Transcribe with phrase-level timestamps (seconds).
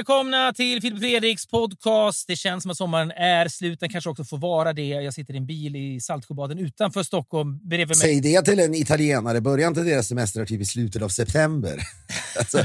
[0.00, 2.26] välkomna till Filip Fredriks podcast.
[2.26, 3.80] Det känns som att sommaren är slut.
[3.80, 4.88] Den kanske också får vara det.
[4.88, 7.58] Jag sitter i en bil i Saltsjöbaden utanför Stockholm.
[7.62, 7.96] Bredvid mig.
[7.96, 9.40] Säg det till en italienare.
[9.40, 11.82] Börjar inte deras semester typ i slutet av september?
[12.38, 12.58] alltså,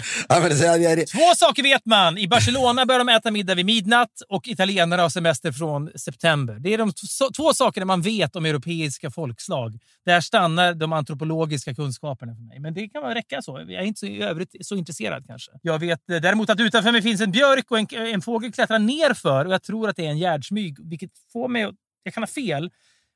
[0.95, 2.17] det, Två saker vet man.
[2.17, 6.57] I Barcelona börjar de äta middag vid midnatt och italienare har semester från september.
[6.59, 6.91] Det är de
[7.37, 9.77] två sakerna man vet om europeiska folkslag.
[10.05, 12.59] Där stannar de antropologiska kunskaperna för mig.
[12.59, 13.65] Men det kan väl räcka så.
[13.67, 15.51] Jag är inte så, i övrigt så intresserad kanske.
[15.61, 18.79] Jag vet eh, däremot att utanför mig finns en björk och en, en fågel klättrar
[18.79, 21.75] nerför och jag tror att det är en gärdsmyg, vilket får mig att...
[22.03, 22.71] Jag kan ha fel,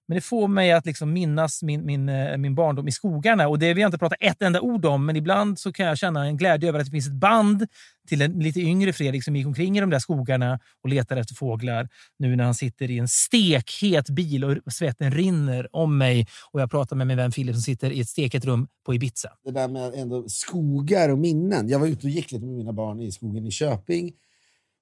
[0.09, 3.47] men det får mig att liksom minnas min, min, eh, min barndom i skogarna.
[3.47, 5.97] Och Det vill jag inte prata ett enda ord om, men ibland så kan jag
[5.97, 7.67] känna en glädje över att det finns ett band
[8.07, 11.35] till en lite yngre Fredrik som gick omkring i de där skogarna och letade efter
[11.35, 11.87] fåglar.
[12.19, 16.27] Nu när han sitter i en stekhet bil och svetten rinner om mig.
[16.51, 19.29] Och Jag pratar med min vän Filip som sitter i ett steket rum på Ibiza.
[19.45, 21.69] det där med ändå skogar och minnen.
[21.69, 24.11] Jag var ute och gick lite med mina barn i skogen i Köping.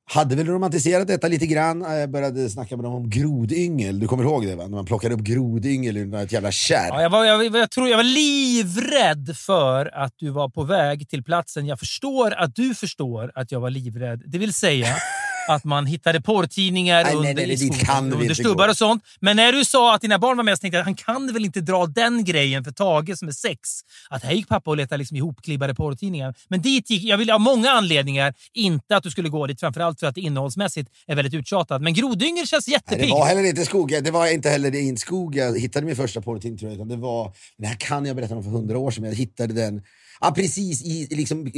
[0.10, 1.82] Hade väl romantiserat detta lite grann.
[1.82, 4.00] Jag började snacka med dem om grodyngel.
[4.00, 4.56] Du kommer ihåg det?
[4.56, 4.64] va?
[4.64, 6.88] När man plockade upp grodyngel ur ett jävla kärr.
[6.90, 11.10] Ja, jag, var, jag, jag, tror jag var livrädd för att du var på väg
[11.10, 11.66] till platsen.
[11.66, 14.24] Jag förstår att du förstår att jag var livrädd.
[14.26, 14.96] Det vill säga
[15.48, 18.72] att man hittade porrtidningar Nej, nej, under, nej, kan vi under stubbar gå.
[18.72, 19.04] och sånt.
[19.20, 21.34] Men när du sa att dina barn var med så tänkte jag att han kan
[21.34, 23.60] väl inte dra den grejen för Tage som är sex.
[24.10, 26.36] Att här gick pappa och letade liksom ihopklibbade porrtidningar.
[26.48, 27.18] Men dit gick jag.
[27.18, 29.60] ville av många anledningar inte att du skulle gå dit.
[29.60, 31.82] Framförallt för att det innehållsmässigt är väldigt uttjatat.
[31.82, 33.02] Men grodyngel känns Nej, jättepiggt.
[33.08, 34.04] det var heller inte skog.
[34.04, 36.76] Det var inte heller i en skog jag hittade min första porrtidning tror jag.
[36.76, 39.18] Utan det var, det här kan jag berätta om för hundra år sedan, men jag
[39.18, 39.82] hittade den
[40.22, 41.52] ja, precis i liksom,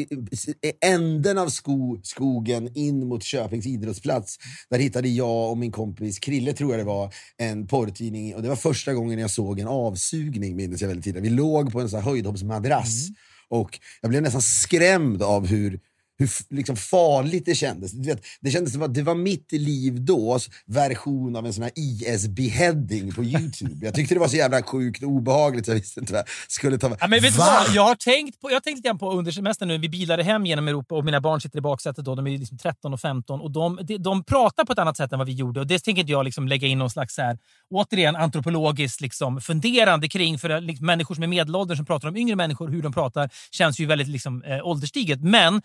[0.85, 4.37] änden av sko, skogen in mot Köpings idrottsplats.
[4.69, 8.35] Där hittade jag och min kompis Krille, tror jag det var, en porrtidning.
[8.35, 11.23] Och det var första gången jag såg en avsugning, minns jag väldigt tidigt.
[11.23, 13.07] Vi låg på en sån här höjdhoppsmadrass.
[13.49, 15.79] Och jag blev nästan skrämd av hur
[16.19, 17.91] hur liksom farligt det kändes.
[17.91, 21.63] Du vet, det kändes som att det var mitt liv då, version av en sån
[21.63, 23.85] här IS-beheading på Youtube.
[23.85, 26.27] Jag tyckte det var så jävla sjukt och obehagligt så jag visste inte vad jag
[26.47, 27.63] skulle ta Ja, men vet du Va?
[27.65, 27.75] vad?
[27.75, 29.77] Jag har tänkt, på, jag har tänkt lite på under semestern nu.
[29.77, 32.05] Vi bilade hem genom Europa och mina barn sitter i baksätet.
[32.05, 34.97] Då, de är liksom 13 och 15 och de, de, de pratar på ett annat
[34.97, 35.59] sätt än vad vi gjorde.
[35.59, 37.37] Och Det tänker jag liksom lägga in någon slags så här,
[37.69, 40.39] återigen antropologiskt liksom funderande kring.
[40.39, 43.79] För liksom, människor som är medelålders som pratar om yngre människor, hur de pratar, känns
[43.79, 45.21] ju väldigt liksom, eh, ålderstiget.
[45.21, 45.61] Men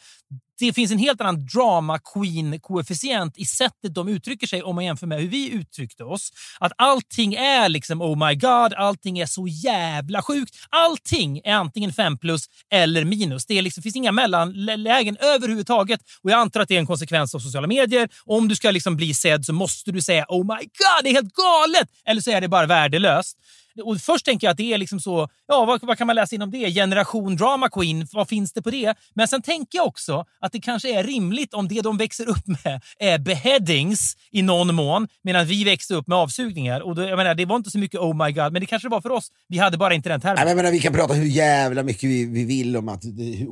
[0.59, 5.07] det finns en helt annan drama queen-koefficient i sättet de uttrycker sig om man jämför
[5.07, 6.31] med hur vi uttryckte oss.
[6.61, 10.55] Att allting är liksom oh my god, allting är så jävla sjukt.
[10.71, 13.47] Allting är antingen 5 plus eller minus.
[13.47, 16.01] Det är liksom, finns inga mellanlägen överhuvudtaget.
[16.23, 18.09] Och Jag antar att det är en konsekvens av sociala medier.
[18.25, 21.15] Om du ska liksom bli sedd så måste du säga oh my god, det är
[21.15, 21.89] helt galet!
[22.05, 23.39] Eller så är det bara värdelöst.
[23.83, 26.35] Och först tänker jag att det är liksom så, ja vad, vad kan man läsa
[26.35, 26.73] inom det?
[26.73, 28.95] Generation drama queen, vad finns det på det?
[29.15, 32.47] Men sen tänker jag också att det kanske är rimligt om det de växer upp
[32.47, 36.81] med är beheadings i någon mån, medan vi växte upp med avsugningar.
[36.81, 38.89] Och då, jag menar, det var inte så mycket oh my god, men det kanske
[38.89, 39.29] det var för oss.
[39.49, 40.37] Vi hade bara inte den termen.
[40.37, 43.05] Nej, men menar, vi kan prata hur jävla mycket vi, vi vill om att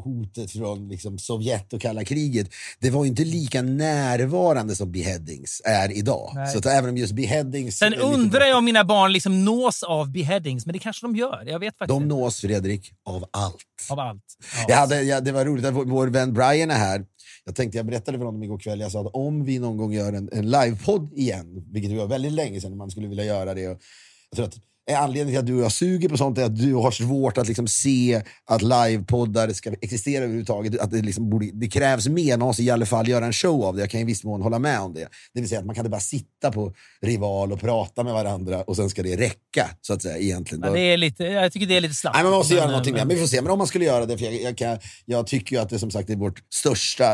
[0.05, 5.99] hotet från liksom, Sovjet och kalla kriget, det var inte lika närvarande som beheadings är
[5.99, 6.33] idag.
[6.35, 6.49] Nej.
[6.49, 7.79] Så att även om just beheadings...
[7.79, 11.45] Sen undrar jag om mina barn liksom nås av beheadings, men det kanske de gör.
[11.47, 13.67] Jag vet faktiskt De nås, Fredrik, av allt.
[13.91, 14.25] Av allt.
[14.57, 14.65] Ja.
[14.69, 17.07] Jag hade, ja, det var roligt att vår, vår vän Brian är här.
[17.45, 19.93] Jag tänkte, jag berättade för honom igår kväll, jag sa att om vi någon gång
[19.93, 23.69] gör en, en livepodd igen, vilket var väldigt länge sedan man skulle vilja göra det.
[23.69, 23.83] Och
[24.31, 24.59] jag tror att
[24.91, 27.49] anledningen till att du och jag suger på sånt är att du har svårt att
[27.49, 30.81] liksom se att livepoddar ska existera överhuvudtaget.
[30.81, 33.65] Att det, liksom borde, det krävs mer, någon som i alla fall göra en show
[33.65, 33.81] av det.
[33.81, 35.09] Jag kan i viss mån hålla med om det.
[35.35, 38.63] Det vill säga att man kan inte bara sitta på Rival och prata med varandra
[38.63, 40.65] och sen ska det räcka, så att säga, egentligen.
[40.65, 42.17] Ja, det är lite, jag tycker det är lite slappt.
[42.17, 43.07] Nej, man måste göra Men, någonting men- mer.
[43.07, 43.43] Men vi får se.
[43.43, 45.79] Men om man skulle göra det, för jag, jag, kan, jag tycker ju att det
[45.79, 47.05] som sagt är vårt största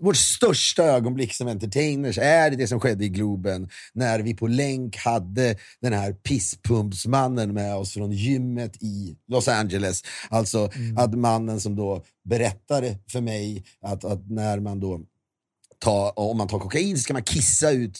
[0.00, 4.96] vårt största ögonblick som entertainers är det som skedde i Globen när vi på länk
[4.96, 10.02] hade den här pisspumpsmannen med oss från gymmet i Los Angeles.
[10.28, 15.00] Alltså att mannen som då berättade för mig att, att när man då
[15.78, 17.98] tar, om man tar kokain så ska man kissa ut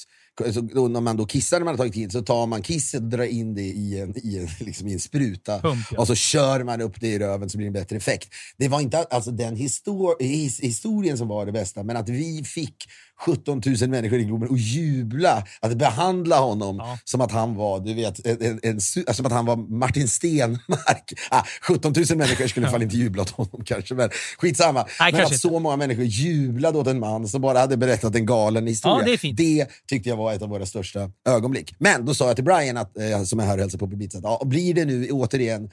[0.52, 3.00] så, då, när man då kissar när man har tagit tid så tar man kisset
[3.00, 5.60] och drar in det i en, i en, liksom i en spruta.
[5.60, 6.00] Pump, ja.
[6.00, 8.28] Och så kör man upp det i röven så blir det en bättre effekt.
[8.56, 12.44] Det var inte alltså den histor his, historien som var det bästa, men att vi
[12.44, 12.76] fick
[13.20, 16.98] 17 000 människor i Globen och jubla, att behandla honom Ja.
[17.04, 20.08] som att han var du vet, en, en, en, alltså, som att han var Martin
[20.08, 21.12] Stenmark.
[21.30, 24.86] Ah, 17 000 människor skulle i alla fall inte jubla åt honom kanske, men skitsamma.
[25.00, 28.26] Nej, men att så många människor jublade åt en man som bara hade berättat en
[28.26, 29.08] galen historia.
[29.08, 29.32] Ja, det.
[29.32, 31.74] Det tyckte jag var ett av våra största ögonblick.
[31.78, 34.22] Men då sa jag till Brian, att, eh, som är här och hälsar på att
[34.22, 35.70] ja, blir det nu återigen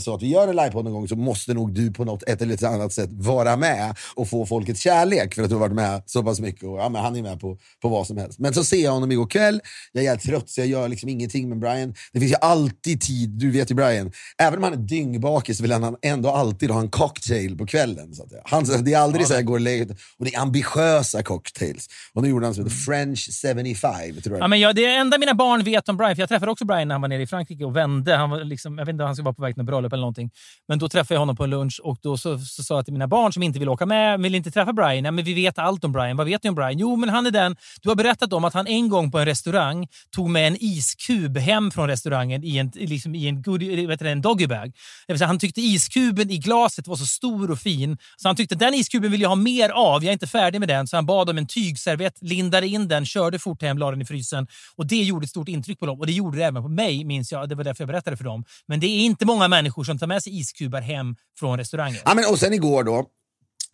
[0.00, 2.42] så att vi gör en livepodd någon gång så måste nog du på något ett
[2.42, 6.02] eller annat sätt vara med och få folkets kärlek för att du har varit med
[6.06, 6.64] så pass mycket.
[6.64, 8.38] Och, ja, men han är med på, på vad som helst.
[8.38, 9.60] Men så ser jag honom igår kväll,
[9.92, 11.94] jag är trött så jag gör liksom ingenting med Brian.
[12.12, 15.62] Det finns ju alltid tid, du vet ju Brian, även om han är dyngbakis så
[15.62, 18.14] vill han ändå alltid ha en cocktail på kvällen.
[18.14, 21.88] Så att han, det är aldrig så här, går lägger och det är ambitiösa cocktails.
[22.14, 24.44] Och nu gjorde han som heter French 75, tror jag.
[24.44, 26.88] Ja, men jag, det enda mina barn vet om Brian, för jag träffade också Brian
[26.88, 28.16] när han var nere i Frankrike och vände.
[28.16, 30.00] Han var liksom, jag vet inte om han skulle vara på väg till bröllop eller
[30.00, 30.30] någonting.
[30.68, 32.92] Men då träffade jag honom på en lunch och då så, så sa jag till
[32.92, 35.02] mina barn som inte vill åka med, vill inte träffa Brian.
[35.02, 36.16] Nej, men vi vet allt om Brian.
[36.16, 36.78] Vad vet ni om Brian?
[36.78, 37.56] Jo, men han är den.
[37.82, 39.86] Du har berättat om att han en gång på en restaurang
[40.16, 44.08] tog med en iskub hem från restaurangen i en, liksom i en, goodie, vet du,
[44.08, 44.72] en doggybag.
[45.06, 48.36] Det vill säga, han tyckte iskuben i glaset var så stor och fin så han
[48.36, 50.04] tyckte den iskuben vill jag ha mer av.
[50.04, 50.86] Jag är inte färdig med den.
[50.86, 54.04] Så han bad om en tygservett, lindade in den, körde fort hem, la den i
[54.04, 54.46] frysen.
[54.76, 56.00] Och Det gjorde ett stort intryck på dem.
[56.00, 57.48] Och det gjorde det även på mig, minns jag.
[57.48, 58.44] Det var därför jag berättade för dem.
[58.66, 62.00] Men det är inte många människor som tar med sig iskubar hem från restauranger.
[62.04, 63.06] Ja, men, och sen igår då,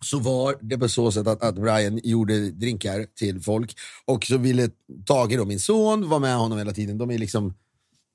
[0.05, 3.75] så var det på så sätt att, att Brian gjorde drinkar till folk
[4.05, 4.69] och så ville
[5.05, 6.97] Tage, då, min son, vara med honom hela tiden.
[6.97, 7.53] De är liksom,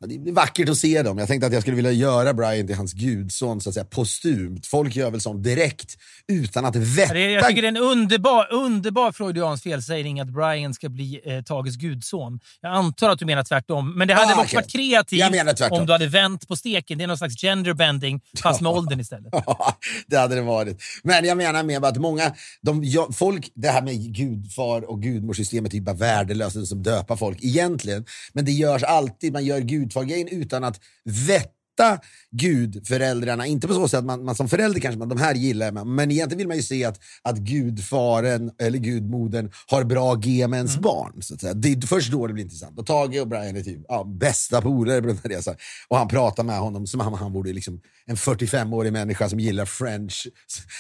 [0.07, 1.19] det är vackert att se dem.
[1.19, 4.61] Jag tänkte att jag skulle vilja göra Brian till hans gudson så att säga, postumt.
[4.67, 5.97] Folk gör väl sånt direkt
[6.29, 7.15] utan att vetta.
[7.15, 11.43] Det- Jag tycker det är en underbar, underbar freudiansk felsägning att Brian ska bli eh,
[11.43, 12.41] Tages gudson.
[12.61, 14.57] Jag antar att du menar tvärtom, men det hade Ah, också okej.
[14.57, 16.99] varit kreativt Jag om du hade vänt på steken.
[16.99, 19.33] Det är någon slags genderbending, fast med åldern istället.
[20.07, 20.83] Det hade det varit.
[21.03, 25.73] Men jag menar med att många, de, ja, folk, det här med gudfar och gudmorsystemet
[25.73, 28.05] är ju bara värdelöst, som döpa folk egentligen.
[28.33, 29.61] Men det görs alltid, man gör
[30.01, 31.99] gudfargrejen utan att vetta
[32.31, 33.47] gudföräldrarna.
[33.47, 35.87] Inte på så sätt att man, man som förälder kanske, man, de här gillar jag,
[35.87, 40.57] men egentligen vill man ju se att, att gudfaren eller gudmodern har bra G med
[40.57, 41.23] ens barn.
[41.23, 41.55] Så att säga.
[41.55, 42.79] Det är först då det blir intressant.
[42.79, 45.55] Och Tage och Brian är typ ja, bästa polare på den här resan.
[45.89, 49.65] Och han pratar med honom som om han vore liksom en 45-årig människa som gillar
[49.65, 50.27] French.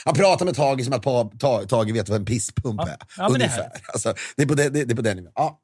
[0.04, 2.88] Han pratar med Tage som att pa, ta, Tage vet vad en pisspump Ja.
[2.88, 2.96] är.
[3.16, 3.70] Ja, men det är ungefär.
[3.92, 5.32] alltså, det, är på den, det, det är på den nivån.
[5.34, 5.60] Ja.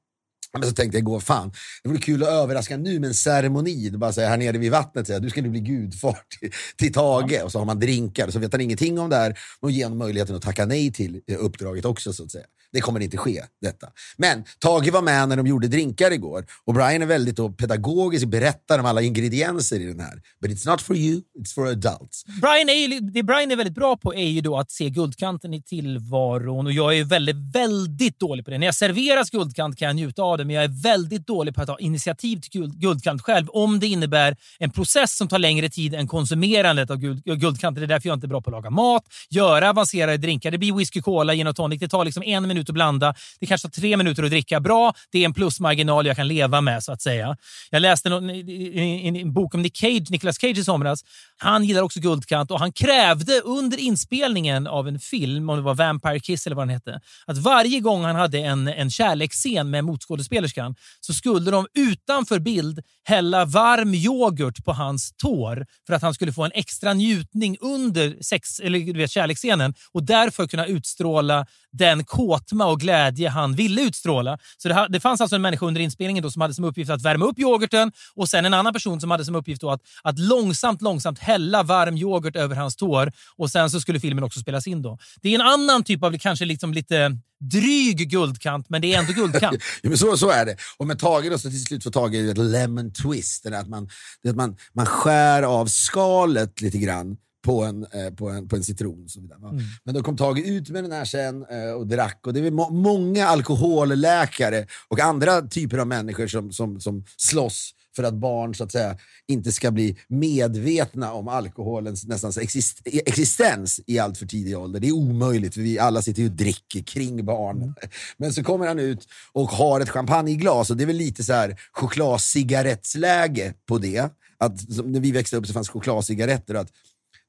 [0.52, 1.52] Men så tänkte jag igår, fan,
[1.82, 3.90] det vore kul att överraska nu med en ceremoni.
[3.90, 7.40] Bara säger här nere vid vattnet, säger, du ska nu bli gudfar till, till Tage.
[7.44, 9.38] Och så har man drinkar, och så vet han ingenting om det här.
[9.60, 12.46] Och ger honom möjligheten att tacka nej till eh, uppdraget också, så att säga.
[12.72, 13.86] Det kommer inte ske, detta.
[14.16, 16.46] Men Tage var med när de gjorde drinkar igår.
[16.64, 20.22] Och Brian är väldigt då, pedagogisk, berättar om alla ingredienser i den här.
[20.42, 22.24] But it's not for you, it's for adults.
[22.40, 25.54] Brian är ju, det Brian är väldigt bra på är ju då att se guldkanten
[25.54, 28.58] i tillvaron och jag är väldigt, väldigt dålig på det.
[28.58, 31.60] När jag serveras guldkant kan jag njuta av det, men jag är väldigt dålig på
[31.60, 35.68] att ta initiativ till guld, guldkant själv om det innebär en process som tar längre
[35.68, 37.76] tid än konsumerandet av guld, guldkant.
[37.76, 40.50] Det är därför jag inte är bra på att laga mat, göra avancerade drinkar.
[40.50, 41.80] Det blir whisky, cola, gin och tonic.
[41.80, 43.14] Det tar liksom en minut att blanda.
[43.40, 44.94] Det kanske tar tre minuter att dricka bra.
[45.12, 47.36] Det är en plusmarginal jag kan leva med, så att säga.
[47.70, 51.04] Jag läste en, en, en bok om Nick Cage, Nicolas Cage i somras.
[51.36, 55.74] Han gillar också guldkant och han krävde under inspelningen av en film, om det var
[55.74, 59.84] Vampire Kiss eller vad den hette, att varje gång han hade en, en kärleksscen med
[59.84, 66.14] motskådespelerskan så skulle de utanför bild hälla varm yoghurt på hans tår för att han
[66.14, 71.46] skulle få en extra njutning under sex, eller, du vet, kärleksscenen och därför kunna utstråla
[71.72, 72.04] den
[72.50, 74.38] kåtma och glädje han ville utstråla.
[74.58, 77.02] Så det, det fanns alltså en människa under inspelningen då som hade som uppgift att
[77.02, 80.18] värma upp yoghurten och sen en annan person som hade som uppgift då att, att
[80.18, 84.66] långsamt, långsamt hälla varm yoghurt över hans tår och sen så skulle filmen också spelas
[84.66, 84.82] in.
[84.82, 84.98] då.
[85.22, 89.12] Det är en annan typ av kanske liksom lite dryg guldkant, men det är ändå
[89.12, 89.62] guldkant.
[89.82, 90.56] Ja, men så, så är det.
[90.78, 93.42] Och med Tage då, så till slut får Tage ett lemon twist.
[93.42, 93.88] Det är att man,
[94.22, 98.48] det är att man, man skär av skalet lite grann på en, eh, på en,
[98.48, 99.04] på en citron.
[99.04, 99.52] Och så vidare, va?
[99.84, 102.26] Men då kom Tage ut med den här sen eh, och drack.
[102.26, 107.74] Och det är må många alkoholläkare och andra typer av människor som, som, som slåss
[107.96, 113.80] för att barn så att säga, inte ska bli medvetna om alkoholens nästan exist existens
[113.86, 114.80] i allt för tidig ålder.
[114.80, 117.74] Det är omöjligt, för vi alla sitter ju och dricker kring barn.
[118.16, 121.32] Men så kommer han ut och har ett champagneglas och det är väl lite så
[121.32, 124.10] här chokladcigarettsläge på det.
[124.38, 126.72] Att, när vi växte upp så fanns chokladcigaretter att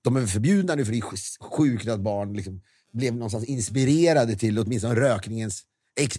[0.03, 2.61] de är förbjudna nu för det är sjukt att barn liksom
[2.93, 5.63] blev någonstans inspirerade till åtminstone rökningens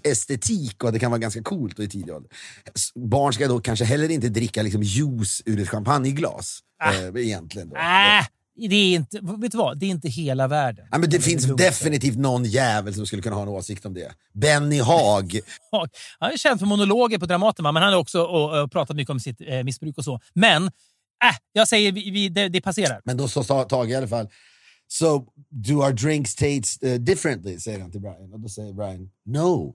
[0.03, 2.31] estetik och att det kan vara ganska coolt i tidig ålder.
[2.95, 6.61] Barn ska då kanske heller inte dricka liksom juice ur ett champagneglas.
[6.79, 6.93] Ah.
[6.93, 7.77] Eh, egentligen då.
[7.77, 8.27] Äh,
[8.69, 9.79] det är inte, vet du vad?
[9.79, 10.87] Det är inte hela världen.
[10.91, 11.59] Ja, men det finns lugnt.
[11.59, 14.13] definitivt någon jävel som skulle kunna ha en åsikt om det.
[14.33, 15.41] Benny Haag.
[16.19, 19.11] Han är känd för monologer på Dramaten, men han har också och, och pratat mycket
[19.11, 20.21] om sitt eh, missbruk och så.
[20.35, 20.71] Men,
[21.23, 23.01] äh, jag säger vi, vi, det, det passerar.
[23.05, 24.29] Men då sa Tage i alla fall,
[24.89, 27.59] So do our drinks taste uh, differently?
[27.59, 28.33] säger han till Brian.
[28.33, 29.75] Och då säger Brian, No.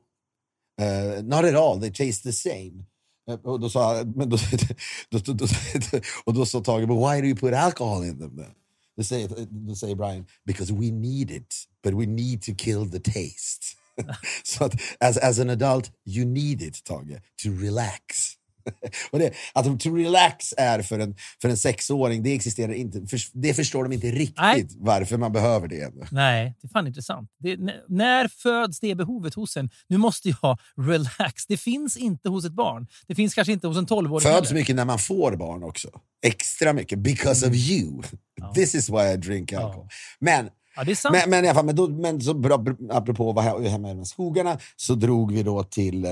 [0.81, 2.85] Uh, not at all, they taste the same.
[3.29, 4.37] Eh, och då sa men då,
[5.09, 5.47] då, då, då,
[6.25, 8.53] och då sa Tage, but why do you put alcohol in them then?
[8.97, 12.99] Då säger, då säger Brian, because we need it, but we need to kill the
[12.99, 13.65] taste.
[14.43, 18.36] Så att as, as an adult, you need it, Tage, to relax.
[19.11, 23.07] Och det, att to relax är för en, för en sexåring, det existerar inte.
[23.07, 24.67] För, det förstår de inte riktigt Nej.
[24.77, 25.93] varför man behöver det.
[26.11, 27.29] Nej, det är fan intressant.
[27.39, 27.57] Det,
[27.87, 29.69] när föds det behovet hos en?
[29.87, 30.57] Nu måste jag
[30.87, 31.45] relax.
[31.47, 32.87] Det finns inte hos ett barn.
[33.07, 34.19] Det finns kanske inte hos en 12-åring.
[34.21, 34.59] Föds heller.
[34.61, 35.89] mycket när man får barn också.
[36.25, 38.01] Extra mycket, because of you.
[38.55, 39.87] This is why I drink alcohol.
[40.19, 41.15] Men Ja, är sant.
[41.15, 44.05] Men, men i alla fall, men, då, men så bra, apropå he- hemma i de
[44.05, 46.11] skogarna så drog vi då till eh,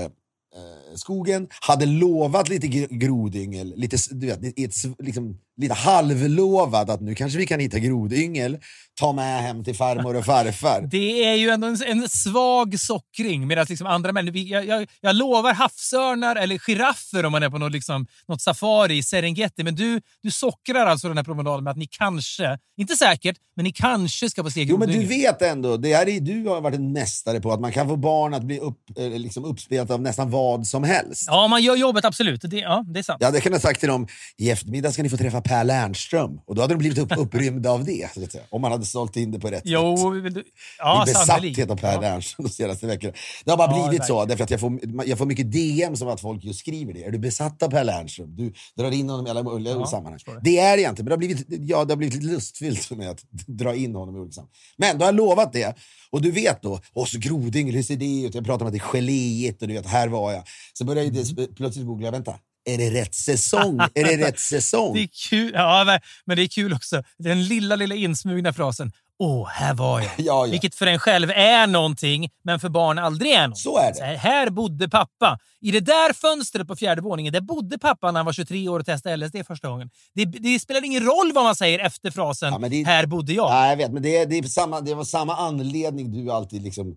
[0.56, 7.00] Eh, skogen, hade lovat lite grodyngel, lite, du vet, i ett, liksom, lite halvlovat att
[7.00, 8.58] nu kanske vi kan hitta grodyngel,
[9.00, 10.80] ta med hem till farmor och farfar.
[10.90, 14.36] Det är ju ändå en, en svag sockring medan liksom andra människor...
[14.36, 18.96] Jag, jag, jag lovar havsörnar eller giraffer om man är på något, liksom, något safari
[18.96, 19.64] i Serengeti.
[19.64, 23.64] Men du, du sockrar alltså den här promenaden med att ni kanske, inte säkert, men
[23.64, 25.22] ni kanske ska få se Jo men du grodyngel.
[25.22, 27.96] vet ändå, det här är, du har varit en mästare på att man kan få
[27.96, 31.24] barn att bli upp, eh, liksom uppspelat av nästan vad som helst.
[31.26, 32.40] Ja, man gör jobbet absolut.
[32.44, 33.16] Det, ja, det är sant.
[33.20, 36.40] Jag hade kunnat sagt till dem, i eftermiddag ska ni få träffa Per Lernström.
[36.46, 38.08] Och då hade de blivit upp, upprymda av det.
[38.50, 39.62] Om man hade sålt in det på rätt sätt.
[39.64, 40.44] Jo, vill du...
[40.78, 42.00] Ja, Min besatthet av Per Ja.
[42.00, 43.12] Lernström de senaste veckorna.
[43.44, 46.08] Det har bara Ja, blivit så, därför att jag får, jag får mycket DM som
[46.08, 47.04] att folk just skriver det.
[47.04, 48.36] Är du besatt av Per Lernström?
[48.36, 50.18] Du drar in honom i alla möjliga Ja, sammanhang.
[50.26, 50.40] det.
[50.42, 52.96] Det är jag inte, men det har blivit, ja, det har blivit lite lustfyllt för
[52.96, 54.52] mig att dra in honom i olika sammanhang.
[54.76, 55.76] Men då har jag lovat det.
[56.10, 58.34] Och du vet då, och så grodyngel, hur ser det ut?
[58.34, 60.42] Jag pratar om att det är geléigt och du vet, här var jag.
[60.72, 61.54] Så börjar jag Mm.
[61.56, 62.34] plötsligt googla, vänta,
[62.66, 63.80] är det rätt säsong?
[63.94, 64.94] är det rätt säsong?
[64.94, 65.50] Det är kul.
[65.54, 67.02] Ja, men- det är kul också.
[67.18, 68.92] Den lilla, lilla insmugna frasen.
[69.18, 70.10] Åh, här var jag.
[70.16, 70.50] Ja, ja.
[70.50, 73.58] Vilket för en själv är någonting, men för barn aldrig är något.
[73.58, 74.04] Så är det.
[74.04, 75.38] här, här bodde pappa.
[75.60, 78.80] I det där fönstret på fjärde våningen, där bodde pappa när han var 23 år
[78.80, 79.90] och testade LSD första gången.
[80.14, 83.50] Det, det spelar ingen roll vad man säger efter frasen Ja, det- “här bodde jag”.
[83.50, 86.88] Ja, jag vet, men det, det, är samma, det var samma anledning du alltid liksom
[86.88, 86.94] eh,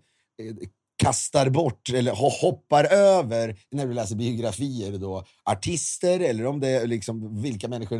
[1.00, 4.98] kastar bort eller ho- hoppar över när du läser biografier.
[4.98, 8.00] Då, artister eller om det är liksom vilka människor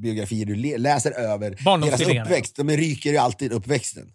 [0.00, 1.56] biografier du läser över.
[1.86, 2.56] Deras uppväxt.
[2.56, 4.12] De ryker ju alltid uppväxten.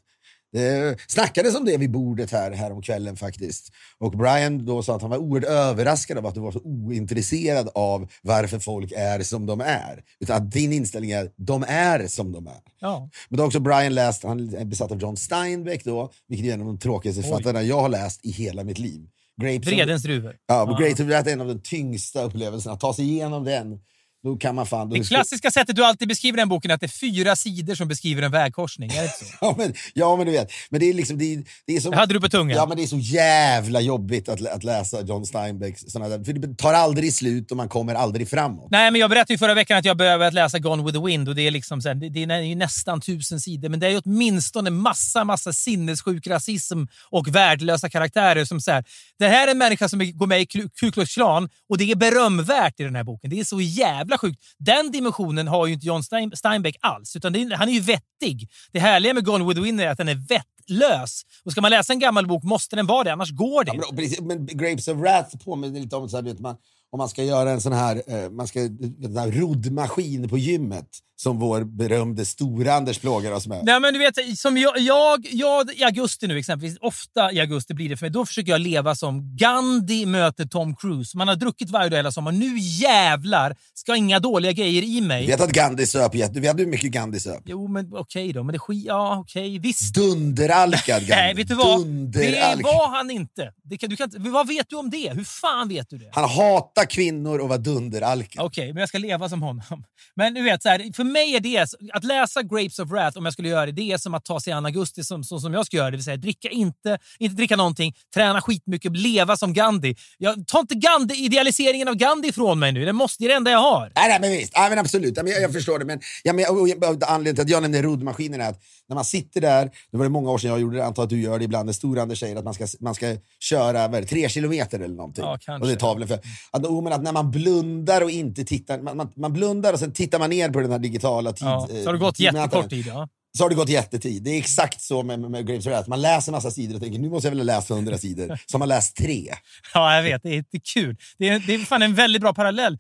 [0.56, 3.72] Det snackades om det vid bordet här, här om kvällen faktiskt.
[3.98, 7.70] Och Brian då sa att han var oerhört överraskad av att du var så ointresserad
[7.76, 10.04] av varför folk är som de är.
[10.20, 12.62] Utan att din inställning är de är som de är.
[12.80, 13.10] Ja.
[13.30, 16.54] Men då har också Brian läst, han är besatt av John Steinbeck då, vilket är
[16.54, 19.08] en av de tråkigaste författarna jag har läst i hela mitt liv.
[19.42, 20.36] Grapes Vredens druvor.
[20.48, 22.74] ja, men Grapes är en av de tyngsta upplevelserna.
[22.74, 23.80] Att ta sig igenom den,
[24.26, 24.90] då kan man fan...
[24.90, 27.88] Det klassiska sättet du alltid beskriver den boken är att det är fyra sidor som
[27.88, 28.90] beskriver en vägkorsning.
[28.92, 29.26] Är det inte så?
[29.42, 30.52] Ja men, ja, men du vet.
[30.70, 31.18] Men det är liksom...
[31.18, 32.58] Det, är- det är så, Det hade du på tungan.
[32.58, 36.34] Ja, men det är så jävla jobbigt att, att läsa John Steinbecks såna där, för
[36.34, 38.68] det tar aldrig slut och man kommer aldrig framåt.
[38.72, 41.30] Nej, men jag berättade ju förra veckan att jag började läsa Gone with the Wind
[41.30, 43.92] och det är, liksom så här, det, är ju nästan tusen sidor, men det är
[43.92, 48.84] ju åtminstone massa, massa sinnessjuk rasism och värdelösa karaktärer som så här,
[49.20, 51.96] det här är en människa som går med i Ku Klux Klan och det är
[51.96, 53.30] berömvärt i den här boken.
[53.30, 54.40] Det är så jävla sjukt.
[54.58, 58.50] Den dimensionen har ju inte John Stein, Steinbeck alls, utan är, han är ju vettig.
[58.72, 61.22] Det härliga med Gone with the Wind är att den är vettlös.
[61.46, 63.74] Och ska man läsa en gammal bok måste den vara det, annars går det Ja,
[63.76, 63.88] inte.
[63.92, 66.56] men, precis, men Grapes of Wrath påminner lite om så här, vet man,
[66.96, 70.88] om man ska göra en sån här, eh, man ska, en här roddmaskin på gymmet
[71.18, 73.66] som vår berömde stora Anders plågar oss med.
[73.66, 77.74] Nej, men du vet, som jag, jag, jag, i augusti nu exempelvis, ofta i augusti
[77.74, 81.18] blir det för mig, då försöker jag leva som Gandhi möter Tom Cruise.
[81.18, 82.40] Man har druckit varje dag hela sommaren.
[82.40, 85.26] Nu jävlar ska inga dåliga grejer i mig.
[85.26, 86.12] Du vet att Gandhi söp.
[86.12, 87.42] Du vet hur mycket Gandhi söp?
[87.46, 88.44] Jo, men okej då.
[88.44, 89.96] Men det skit, ja, okej, visst.
[89.96, 91.16] Dunderalkad Gandhi.
[91.16, 91.88] Nej, vet du vad?
[91.88, 93.52] Det var han inte.
[93.64, 94.10] Det kan, du kan.
[94.18, 95.14] Vad vet du om det?
[95.14, 96.10] Hur fan vet du det?
[96.12, 98.42] Han hatar Gifta kvinnor och vara dunderalken.
[98.42, 99.84] Okej, men jag ska leva som honom.
[100.16, 103.26] Men du vet, så här, för mig är det, att läsa Grapes of Wrath, om
[103.26, 105.54] jag skulle göra det, det är som att ta sig an augusti som, så som
[105.54, 105.92] jag ska göra.
[105.92, 109.96] Det vill säga dricka inte, inte dricka någonting, träna skitmycket, leva som Gandhi.
[110.18, 112.86] Jag, ta inte Gandhi, idealiseringen av Gandhi ifrån mig nu.
[112.86, 113.92] Det, måste, det är det enda jag har.
[113.96, 114.52] Nej, nej, men visst.
[114.56, 115.18] Ja, men absolut.
[115.18, 115.86] Ja, men jag, jag förstår det.
[115.86, 116.70] Men, ja, men, och, och,
[117.08, 120.10] anledningen till att jag nämnde roddmaskinen är att när man sitter där, det var det
[120.10, 122.36] många år sedan jag gjorde det, antar att du gör det ibland, när Stor-Anders säger
[122.36, 125.24] att man ska, man ska köra vad det, tre kilometer eller någonting.
[125.24, 125.62] Ja, kanske.
[125.62, 126.20] och det är tavlan för.
[126.52, 129.92] Att, men att när man blundar och inte tittar, man, man, man blundar och sen
[129.92, 132.44] tittar man ner på den här digitala tid, Ja, så har det gått tidmätaren.
[132.44, 132.86] jättekort tid.
[132.88, 133.08] Ja.
[133.38, 134.24] Så har det gått jättetid.
[134.24, 135.90] Det är exakt så med, med, Grapes of Wrath.
[135.90, 138.28] Man läser massa sidor och tänker nu måste jag väl ha läst hundra sidor.
[138.46, 139.34] Så har man läst tre.
[139.74, 140.24] Ja, jag vet.
[140.24, 140.98] Det är inte kul.
[141.18, 142.78] Det är, det är fan en väldigt bra parallell.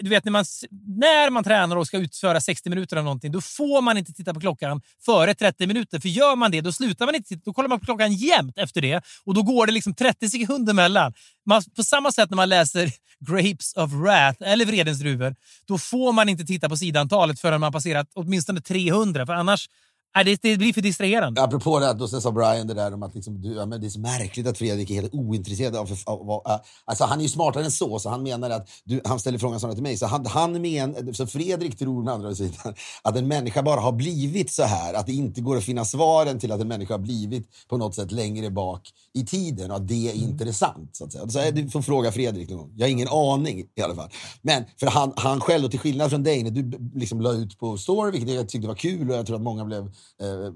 [0.00, 0.44] Du vet, när man,
[0.86, 4.34] när man tränar och ska utföra 60 minuter av någonting, då får man inte titta
[4.34, 6.00] på klockan före 30 minuter.
[6.00, 7.42] För gör man det, då slutar man inte titta.
[7.44, 10.72] Då kollar man på klockan jämt efter det och då går det liksom 30 sekunder
[10.72, 11.12] mellan.
[11.46, 12.90] Man, på samma sätt när man läser
[13.26, 15.34] Grapes of Wrath eller Vredens druvor,
[15.66, 19.68] då får man inte titta på sidantalet förrän man passerat åtminstone 300, för annars
[20.16, 21.42] Nej, det, det blir för distraherande.
[21.42, 23.86] Apropå det, då sen sa Brian det där om att liksom, du, ja, men det
[23.86, 25.90] är så märkligt att Fredrik är helt ointresserad av...
[26.06, 28.68] av, av uh, alltså han är ju smartare än så, så han menar att...
[28.84, 29.96] Du, han ställer frågan snarare till mig.
[29.96, 33.92] Så, han, han men, så Fredrik tror med andra sidan att en människa bara har
[33.92, 34.94] blivit så här.
[34.94, 37.94] Att det inte går att finna svaren till att en människa har blivit på något
[37.94, 40.96] sätt längre bak i tiden och att det är intressant.
[40.96, 41.28] Så att säga.
[41.28, 42.72] Så här, du får fråga Fredrik någon gång.
[42.76, 44.10] Jag har ingen aning i alla fall.
[44.42, 47.58] Men för han, han själv, och till skillnad från dig, när du liksom la ut
[47.58, 50.52] på story, vilket jag tyckte var kul och jag tror att många blev eh,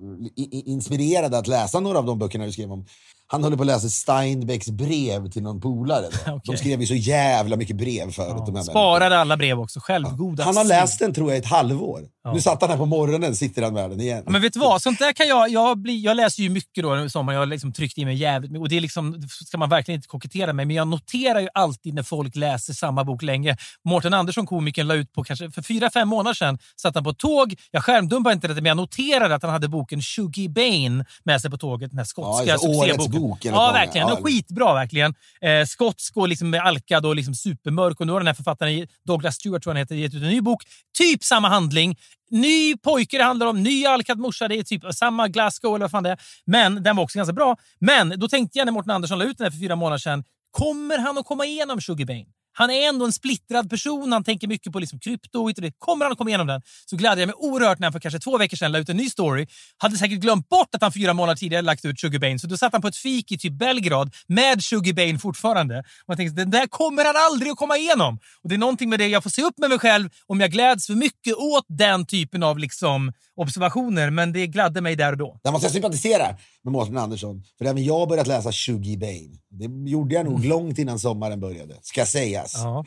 [0.50, 2.86] inspirerade att läsa några av de böckerna du skrev om.
[3.30, 6.06] Han håller på att läsa Steinbecks brev till någon polare.
[6.20, 6.40] Okej.
[6.44, 8.37] De skrev ju så jävla mycket brev förut.
[8.37, 8.62] människorna.
[8.62, 9.80] Sparade alla brev också.
[9.80, 10.44] Självgoda.
[10.44, 12.00] Han har läst den tror jag i ett halvår.
[12.35, 14.23] Nu satt han här på morgonen, sitter han med den igen.
[14.26, 14.82] Ja, Men vet du vad?
[14.82, 15.49] Sånt där kan jag...
[15.50, 17.32] Jag, blir, jag läser ju mycket då i sommar.
[17.32, 18.62] Jag har liksom tryckt i mig jävligt mycket.
[18.62, 20.66] Och det är liksom, det ska man verkligen inte kokettera med.
[20.66, 23.56] Men jag noterar ju alltid när folk läser samma bok länge.
[23.85, 26.58] Mårten Andersson, komikern, la ut på kanske för fyra, fem månader sedan.
[26.82, 27.54] Satt han på tåg.
[27.70, 31.50] Jag skärmdumpade inte det, men jag noterade att han hade boken Shuggy Bane med sig
[31.50, 31.90] på tåget.
[31.90, 33.17] Den här skotska Ja, succéboken.
[33.20, 34.08] Bok, enligt Ja, verkligen.
[34.08, 35.14] Ja, skitbra, verkligen.
[35.40, 38.00] Eh, skotsk och liksom alkad och liksom supermörk.
[38.00, 40.40] Och nu har den här författaren, Douglas Stewart tror han heter, gett ut en ny
[40.40, 40.62] bok.
[40.98, 41.96] Typ samma handling.
[42.30, 44.48] Ny pojke det handlar om, ny alkad morsa.
[44.48, 46.18] Det är typ samma Glasgow eller vad fan det är.
[46.44, 47.57] Men den var också ganska bra.
[47.78, 50.24] Men då tänkte jag när Mårten Andersson la ut den här för fyra månader sedan.
[50.50, 52.24] Kommer han att komma igenom Sugar Bane?
[52.59, 54.12] Han är ändå en splittrad person.
[54.12, 55.73] Han tänker mycket på liksom krypto och det.
[55.79, 58.21] Kommer han att komma igenom den så gladde jag mig oerhört när han för kanske
[58.21, 59.47] två veckor sedan la ut en ny story.
[59.77, 62.38] Hade säkert glömt bort att han fyra månader tidigare lagt ut Sugar Bane.
[62.38, 65.79] Så då satt han på ett fik i typ Belgrad med Sugar Bane fortfarande.
[65.79, 68.18] Och jag tänkte, den där kommer han aldrig att komma igenom.
[68.42, 70.51] Och det är någonting med det, jag får se upp med mig själv om jag
[70.51, 74.11] gläds för mycket åt den typen av liksom observationer.
[74.11, 75.40] Men det gladde mig där och då.
[75.42, 77.42] Där måste jag sympatisera med Mårten Andersson.
[77.59, 79.38] För även jag har börjat läsa Shuggy Bane.
[79.51, 82.47] Det gjorde jag nog långt innan sommaren började, ska sägas.
[82.54, 82.84] Ja.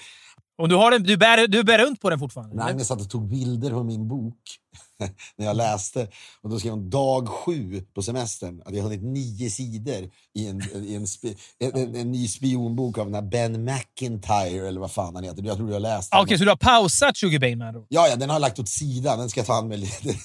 [0.58, 2.54] Och du, har den, du, bär, du bär runt på den fortfarande?
[2.56, 2.70] Eller?
[2.70, 4.38] Agnes satt och tog bilder på min bok
[5.38, 6.08] när jag läste.
[6.42, 10.62] Och då skrev hon dag sju på semestern att jag hunnit nio sidor i en,
[10.86, 14.92] i en, spi, en, en, en ny spionbok av den här Ben McIntyre eller vad
[14.92, 15.44] fan han heter.
[15.44, 16.22] Jag tror du har läst Ah.
[16.22, 17.86] Okej, så du har pausat Sugar Bane med ord?
[17.90, 19.20] Ja, ja, den har jag lagt åt sidan.
[19.20, 20.16] Den ska jag ta hand med lite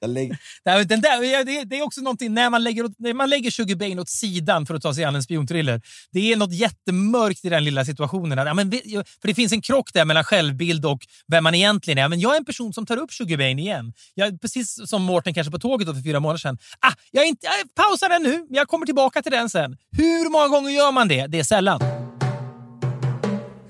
[0.00, 3.30] jag lägger, Det, den där, det, det är också någonting när man lägger, när man
[3.30, 5.82] lägger Sugar Bane åt sidan för att ta sig an en spionthriller.
[6.12, 8.38] Det är något jättemörkt i den lilla situationen.
[8.38, 12.08] Ja, men, för Det finns en krock där mellan självbild och vem man egentligen är.
[12.08, 13.92] Men jag är en person som tar upp Sugar Bane igen.
[14.14, 16.58] Jag, precis som Mårten kanske på tåget då för fyra månader sedan.
[16.80, 19.76] Ah, jag, är inte, jag pausar den nu, jag kommer tillbaka till den sen.
[19.96, 21.26] Hur många gånger gör man det?
[21.26, 21.80] Det är sällan.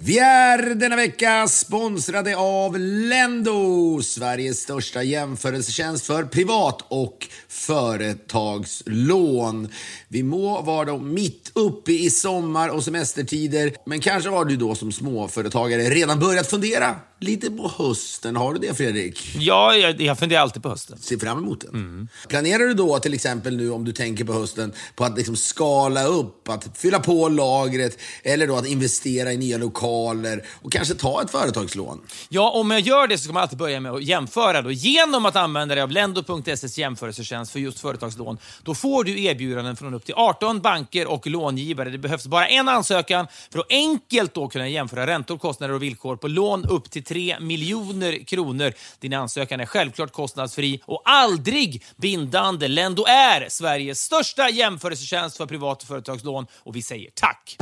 [0.03, 9.69] Vi är denna vecka sponsrade av Lendo, Sveriges största jämförelsetjänst för privat och företagslån.
[10.09, 14.75] Vi må vara då mitt uppe i sommar och semestertider, men kanske har du då
[14.75, 18.37] som småföretagare redan börjat fundera lite på hösten.
[18.37, 19.37] Har du det Fredrik?
[19.39, 20.99] Ja, jag, jag funderar alltid på hösten.
[21.01, 22.09] Se fram emot den.
[22.29, 26.05] Planerar du då till exempel nu om du tänker på hösten på att liksom skala
[26.05, 31.23] upp, att fylla på lagret eller då att investera i nya lokaler och kanske ta
[31.23, 32.01] ett företagslån?
[32.29, 34.63] Ja, om jag gör det så ska man alltid börja med att jämföra.
[34.63, 34.71] Då.
[34.71, 39.95] Genom att använda dig av Lendo.ses jämförelsetjänst för just företagslån, då får du erbjudanden från
[39.95, 41.91] upp till 18 banker och långivare.
[41.91, 46.17] Det behövs bara en ansökan för att enkelt då kunna jämföra räntor, kostnader och villkor
[46.17, 48.73] på lån upp till 3 miljoner kronor.
[48.99, 52.69] Din ansökan är självklart kostnadsfri och aldrig bindande.
[52.69, 57.57] Lendo är Sveriges största jämförelsetjänst för privat och företagslån och vi säger tack!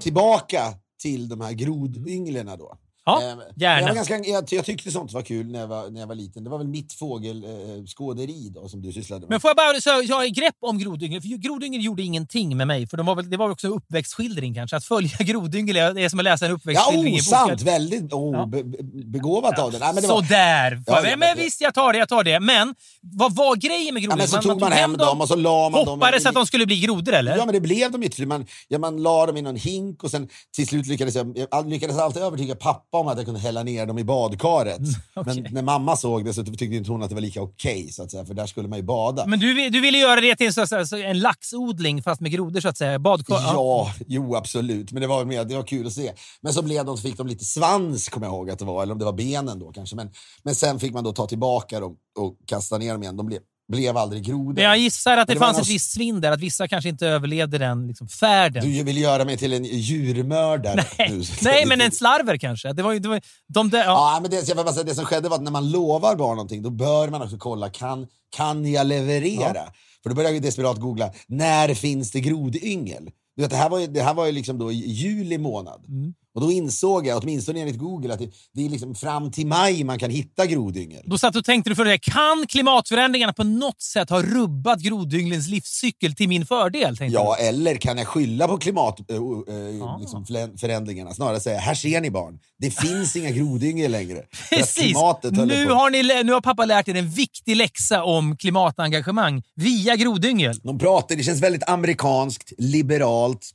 [0.00, 0.60] Tillbaka
[1.02, 2.78] till de här grodynglena då.
[3.04, 3.80] Ja, Eh, gärna.
[3.80, 6.14] Jag, var ganska, jag, jag tyckte sånt var kul när jag var, när jag var
[6.14, 6.44] liten.
[6.44, 9.30] Det var väl mitt fågelskåderi då, som du sysslade med.
[9.30, 11.20] Men får jag bara så jag har grepp om grodyngel?
[11.20, 12.86] För grodyngel gjorde ingenting med mig.
[12.86, 14.76] För de var väl, det var också en uppväxtskildring kanske.
[14.76, 17.50] Att följa grodyngel är som att läsa en ja, uppväxtskildring i osant!
[17.50, 17.66] boken.
[17.66, 18.46] Väldigt oh, Ja.
[18.46, 19.72] be, be, begåvat av.
[19.72, 20.82] Nej, men det var, Sådär!
[20.86, 21.98] Ja, men, ja, men visst, jag tar det.
[21.98, 22.40] Jag tar det.
[22.40, 24.30] Men vad var grejen med ja, grodyngel?
[24.32, 26.00] men så tog man hem dem och så la man dem...
[26.00, 27.36] Hoppades att de skulle bli grodor, eller?
[27.36, 28.26] Ja, men det blev de ju.
[28.26, 31.68] Man, ja, man la dem i någon hink och sen till slut lyckades jag, jag
[31.68, 34.78] lyckades alltid övertyga pappa om att jag kunde hälla ner dem i badkaret.
[34.78, 35.42] Mm, okej.
[35.42, 38.02] Men när mamma såg det så tyckte inte hon att det var lika okej, så
[38.02, 39.26] att säga, för där skulle man ju bada.
[39.26, 42.60] Men du, du ville göra det till så, så, så, en laxodling fast med grodor
[42.60, 42.98] så att säga.
[42.98, 43.34] Badkar.
[43.34, 44.92] Ja, jo absolut.
[44.92, 46.12] Men det var, mer, det var kul att se.
[46.40, 48.82] Men så blev de, så fick de lite svans, kommer jag ihåg att det var.
[48.82, 49.96] Eller om det var benen då kanske.
[49.96, 50.10] Men,
[50.42, 53.16] men sen fick man då ta tillbaka dem och kasta ner dem igen.
[53.16, 53.40] De blev,
[53.72, 54.54] blev aldrig grodor.
[54.54, 56.32] Men jag gissar att det, det fanns någon- ett visst svinn där.
[56.32, 58.64] Att vissa kanske inte överlevde den liksom, färden.
[58.64, 60.84] Du vill göra mig till en djurmördare.
[61.10, 61.22] nu.
[61.42, 62.72] Nej, men en slarver kanske.
[62.72, 63.84] Det var ju, det var, de där, ja.
[64.14, 66.16] Ja, men det, jag vill bara säga, det som skedde var att när man lovar
[66.16, 69.64] barn någonting, då bör man också kolla, kan, kan jag leverera?
[70.02, 73.10] För då började jag desperat googla, när finns det grodyngel?
[73.36, 75.84] Du vet, det, här var ju, det här var ju liksom då i juli månad.
[75.88, 76.14] Mm.
[76.34, 79.84] Och då insåg jag, åtminstone enligt Google, att det, det är liksom fram till maj
[79.84, 81.02] man kan hitta grodyngel.
[81.06, 81.98] Då satt du och tänkte du för det.
[81.98, 86.96] Kan klimatförändringarna på något sätt ha rubbat grodynglens livscykel till min fördel?
[87.00, 89.84] Ja, eller kan jag skylla på klimatförändringarna?
[89.84, 89.98] Ah.
[89.98, 91.14] liksom, flä- förändringarna?
[91.14, 94.22] Snarare säga, här ser ni barn, det finns inga grodyngel längre.
[94.50, 94.96] Precis!
[95.32, 99.96] Nu på- har, ni, nu har pappa lärt er en viktig läxa om klimatengagemang via
[99.96, 100.60] grodyngel.
[100.62, 103.50] De pratar, det känns väldigt amerikanskt, liberalt,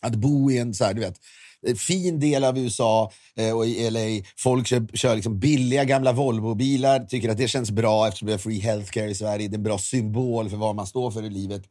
[0.00, 1.16] att bo i en så här, du vet,
[1.76, 4.28] fin del av USA eh, och i LA.
[4.36, 8.38] Folk kör, kör liksom billiga gamla Volvo-bilar, tycker att det känns bra eftersom det är
[8.38, 9.48] free healthcare i Sverige.
[9.48, 11.62] Det är en bra symbol för vad man står för i livet.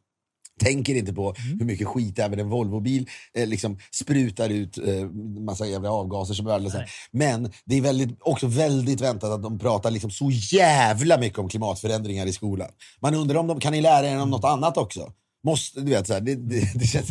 [0.60, 5.10] Tänker inte på hur mycket skit även en Volvobil eh, liksom sprutar ut eh,
[5.44, 6.90] massa jävla avgaser som är.
[7.10, 11.48] Men det är väldigt, också väldigt väntat att de pratar liksom så jävla mycket om
[11.48, 12.68] klimatförändringar i skolan.
[13.00, 15.12] Man undrar om de kan ni lära er om något annat också?
[15.44, 17.08] Måste, du vet, så här, det, det, det, känns,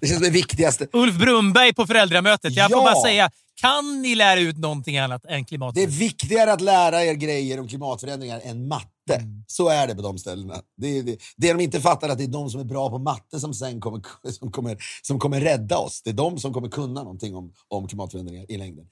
[0.00, 0.86] det känns det viktigaste.
[0.92, 2.56] Ulf Brumberg på föräldramötet.
[2.56, 2.84] Jag får Ja.
[2.92, 5.74] bara säga, kan ni lära ut någonting annat än klimat?
[5.74, 8.88] Det är viktigare att lära er grejer om klimatförändringar än matte.
[9.14, 9.44] Mm.
[9.46, 10.54] Så är det på de ställena.
[10.76, 12.90] Det, är- det, det de inte fattar är att det är de som är bra
[12.90, 14.00] på matte som sen kommer,
[14.38, 16.02] som kommer, som kommer rädda oss.
[16.04, 18.84] Det är de som kommer kunna någonting om, om klimatförändringar i längden.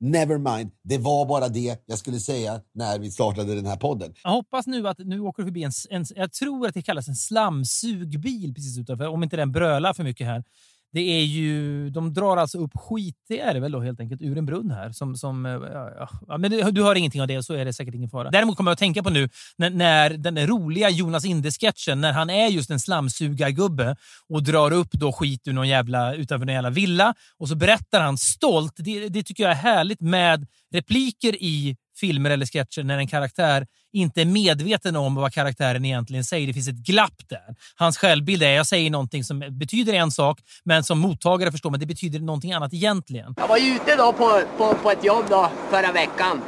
[0.00, 4.14] Never mind, det var bara det jag skulle säga när vi startade den här podden.
[4.24, 6.04] Jag hoppas nu att nu åker du förbi en, en...
[6.16, 9.06] Jag tror att det kallas en slamsugbil precis utanför.
[9.06, 10.44] Om inte den brölar för mycket här.
[10.92, 14.22] Det är ju, de drar alltså upp skit, det är det väl då helt enkelt,
[14.22, 14.92] ur en brunn här.
[14.92, 16.38] Som, som, eh, ja, ja.
[16.38, 18.30] Men det, du hör ingenting av det, så är det säkert ingen fara.
[18.30, 22.30] Däremot kommer jag att tänka på nu när, när den roliga Jonas Inde-sketchen, när han
[22.30, 23.96] är just en slamsugargubbe
[24.28, 27.14] och drar upp då skit ur någon jävla, utanför någon jävla villa.
[27.38, 32.30] Och så berättar han stolt, det, det tycker jag är härligt med repliker i filmer
[32.30, 36.46] eller sketcher när en karaktär inte är medveten om vad karaktären egentligen säger.
[36.46, 37.54] Det finns ett glapp där.
[37.76, 41.80] Hans självbild är jag säger någonting som betyder en sak, men som mottagare förstår man
[41.80, 43.34] det betyder någonting annat egentligen.
[43.38, 46.42] Jag var ju ute då på, på, på ett jobb då förra veckan.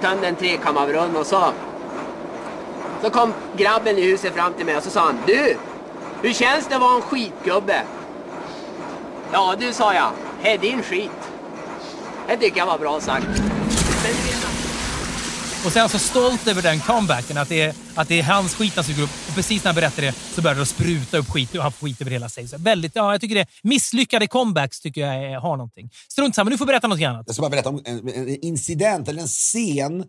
[0.00, 1.52] Tömde en trekammarbrunn och så.
[3.02, 5.56] Så kom grabben i huset fram till mig och så sa han Du!
[6.22, 7.82] Hur känns det att vara en skitgubbe?
[9.32, 10.10] Ja du, sa jag.
[10.42, 11.10] Det är din skit.
[12.28, 13.26] Det tycker jag var bra sagt.
[13.26, 14.50] Men du vet att-
[15.64, 18.72] och sen så stolt över den comebacken, att det är, att det är hans skit
[18.76, 19.10] han suger upp.
[19.28, 21.86] Och precis när han berättar det så börjar det spruta upp skit och han får
[21.86, 22.48] skit över hela sig.
[22.48, 23.46] Så väldigt, ja, jag tycker det.
[23.62, 25.90] Misslyckade comebacks tycker jag är, har någonting.
[26.08, 27.22] Strunt samma, du får berätta något annat.
[27.26, 30.04] Jag ska bara berätta om en, en incident, eller en scen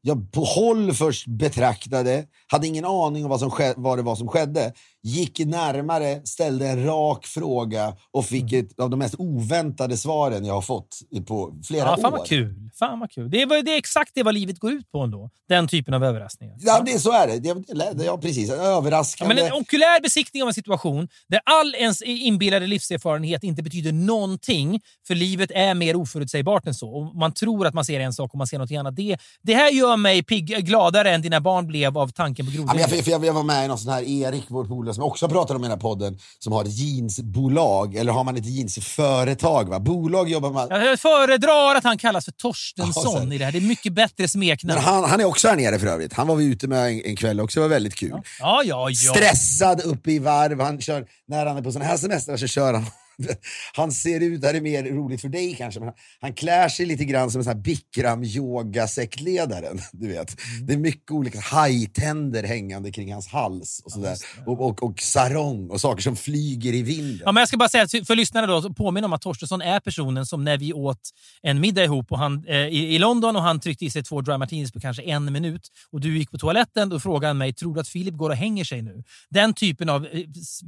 [0.00, 4.16] jag på håll först betraktade, hade ingen aning om vad, som ske, vad det var
[4.16, 4.72] som skedde.
[5.04, 10.54] Gick närmare, ställde en rak fråga och fick ett av de mest oväntade svaren jag
[10.54, 12.02] har fått på flera Ja, år.
[12.02, 12.70] fan vad kul.
[12.78, 13.30] Fan vad kul.
[13.30, 15.30] Det, är, vad- det är exakt det vad livet går ut på ändå.
[15.48, 16.56] Den typen av överraskningar.
[16.60, 17.38] Ja, det, så är det.
[17.38, 17.54] det,
[17.94, 18.48] det ja, precis.
[18.48, 19.34] Ja, Överraskande.
[19.34, 24.80] men en okulär besiktning av en situation där all ens inbillade livserfarenhet inte betyder någonting,
[25.06, 26.90] för livet är mer oförutsägbart än så.
[26.90, 28.96] Och man tror att man ser en sak och man ser något annat.
[28.96, 32.56] Det, det här gör mig pigg, gladare än dina barn blev av tanken på Ja,
[32.56, 32.80] grodor.
[32.80, 35.08] jag, för jag, jag var med i någon sån här, Erik, vår polare, som jag
[35.08, 38.46] också pratar om i den här podden, som har ett jeansbolag, eller har man ett
[38.46, 39.68] jeansföretag?
[39.68, 39.80] Va?
[39.80, 40.68] Bolag jobbar man...
[40.70, 43.52] Jag föredrar att han kallas för Ja, Torstensson så- i det här.
[43.52, 44.80] Det är mycket bättre smeknamn.
[44.80, 46.12] Han, han är också här nere för övrigt.
[46.12, 48.10] Han var vi ute med en, en kväll också, det var väldigt kul.
[48.40, 49.14] Ja, ja, ja.
[49.14, 50.60] Stressad uppe i varv.
[50.60, 52.86] Han kör, när han är på såna här semestrar så kör han
[53.72, 56.68] han ser ut, det här är mer roligt för dig kanske, men han, han klär
[56.68, 59.80] sig lite grann som en sån här bikram yoga sektledaren.
[59.92, 60.36] Du vet.
[60.62, 64.16] Det är mycket olika hajtänder hängande kring hans hals och sådär.
[64.46, 67.20] och, och, och sarong och saker som flyger i vinden.
[67.24, 70.26] Ja, men jag ska bara säga för lyssnarna då, påminna om att Torstensson är personen
[70.26, 71.10] som när vi åt
[71.42, 74.20] en middag ihop och han, eh, i, i London och han tryckte i sig två
[74.20, 77.52] dry martinis på kanske en minut och du gick på toaletten då frågade han mig,
[77.52, 79.02] tror du att Filip går och hänger sig nu?
[79.30, 80.20] Den typen av eh,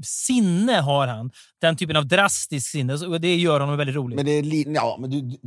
[0.05, 1.31] sinne har han.
[1.61, 2.07] Den typen av
[2.44, 2.94] drastisk sinne.
[2.94, 4.16] Och det gör honom väldigt rolig.
[4.16, 5.38] Men det är ja, men du,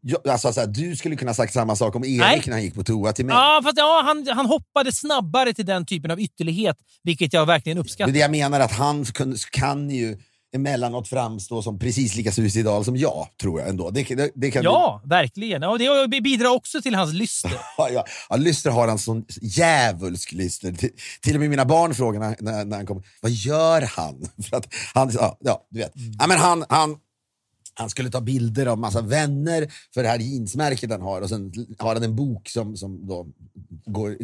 [0.00, 2.42] jag, alltså, så här, du skulle kunna sagt samma sak om Erik Nej.
[2.46, 3.34] när han gick på toa till mig.
[3.34, 7.78] Ja, fast ja, han, han hoppade snabbare till den typen av ytterlighet, vilket jag verkligen
[7.78, 8.12] är uppskattar.
[8.12, 10.18] det jag menar, att han kan, kan ju
[10.54, 13.90] emellanåt framstå som precis lika suicidal som jag, tror jag ändå.
[13.90, 15.62] Det, det, det kan Ja, verkligen.
[15.62, 17.52] Och det bidrar också till hans lyster.
[17.76, 18.36] Ja, ja.
[18.36, 20.72] Lyster har han sån djävulsk lyster.
[20.72, 20.90] Till,
[21.22, 24.28] till och med mina barn frågar när, när, när han kommer, vad gör han?
[24.50, 25.92] För att han, ja, ja du vet.
[26.18, 26.96] Ja, men han, han,
[27.74, 31.52] han skulle ta bilder av massa vänner för det här jeansmärket han har och sen
[31.78, 33.26] har han en bok som, som då
[33.86, 34.16] går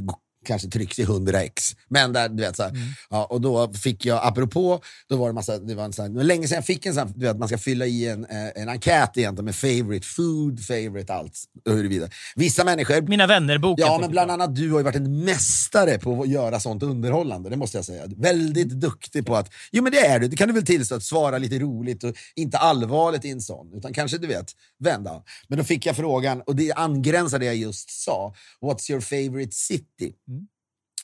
[0.46, 1.76] kanske trycks i 100 ex.
[1.88, 2.72] Men där, du vet, så här,
[3.10, 6.24] ja, och då fick jag, apropå, då var det massa, det var en sån här,
[6.24, 8.62] länge sedan jag fick en sån här, du vet, man ska fylla i en, eh,
[8.62, 12.08] en enkät egentligen med favorite food, favorite allt och huruvida.
[12.36, 13.86] Vissa människor Mina vänner-boken.
[13.86, 14.34] Ja, men bland jag.
[14.34, 17.84] annat du har ju varit en mästare på att göra sånt underhållande, det måste jag
[17.84, 18.02] säga.
[18.16, 21.02] Väldigt duktig på att, jo men det är du, det kan du väl tillstå, att
[21.02, 25.22] svara lite roligt och inte allvarligt i en sån, utan kanske du vet, vända.
[25.48, 29.52] Men då fick jag frågan, och det angränsar det jag just sa, what's your favorite
[29.52, 30.12] city?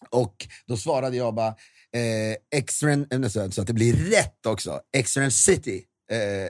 [0.09, 1.49] Och då svarade jag bara,
[1.97, 5.85] eh, Extern, eh, så att det blir rätt också, Extern City.
[6.13, 6.49] Eh,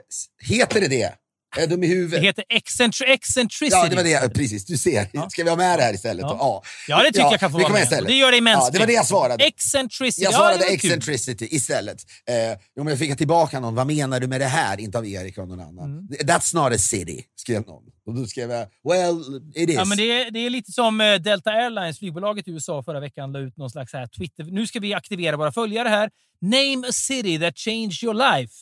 [0.48, 1.14] heter det det?
[1.58, 2.22] Är dum i Det huvudet?
[2.24, 3.76] heter excentri- eccentricity.
[3.76, 4.34] Ja, det var det.
[4.34, 5.28] Precis, du ser.
[5.30, 6.22] Ska vi ha med det här istället?
[6.22, 6.36] Ja.
[6.40, 7.82] Ja, Ja, det tycker jag kan få det vara med.
[7.82, 8.08] istället.
[8.08, 8.66] Det gör dig mänsklig.
[8.66, 9.44] Ja, det var det jag svarade.
[9.44, 10.24] Eccentricity.
[10.24, 10.90] Jag Ja, svarade det var kul.
[10.90, 11.98] eccentricity istället.
[12.28, 14.80] Eh, men jag fick tillbaka någon, vad menar du med det här?
[14.80, 15.84] Inte av Erik och någon annan.
[15.84, 16.06] Mm.
[16.08, 17.82] That's not a city, skrev någon.
[18.06, 19.76] Och då skrev jag, well, it is.
[19.76, 23.00] Ja, men det, är, det är lite som eh, Delta Airlines, flygbolaget i USA, förra
[23.00, 24.44] veckan la ut någon slags här Twitter.
[24.44, 26.10] Nu ska vi aktivera våra följare här.
[26.42, 28.52] Name a city that changed your life.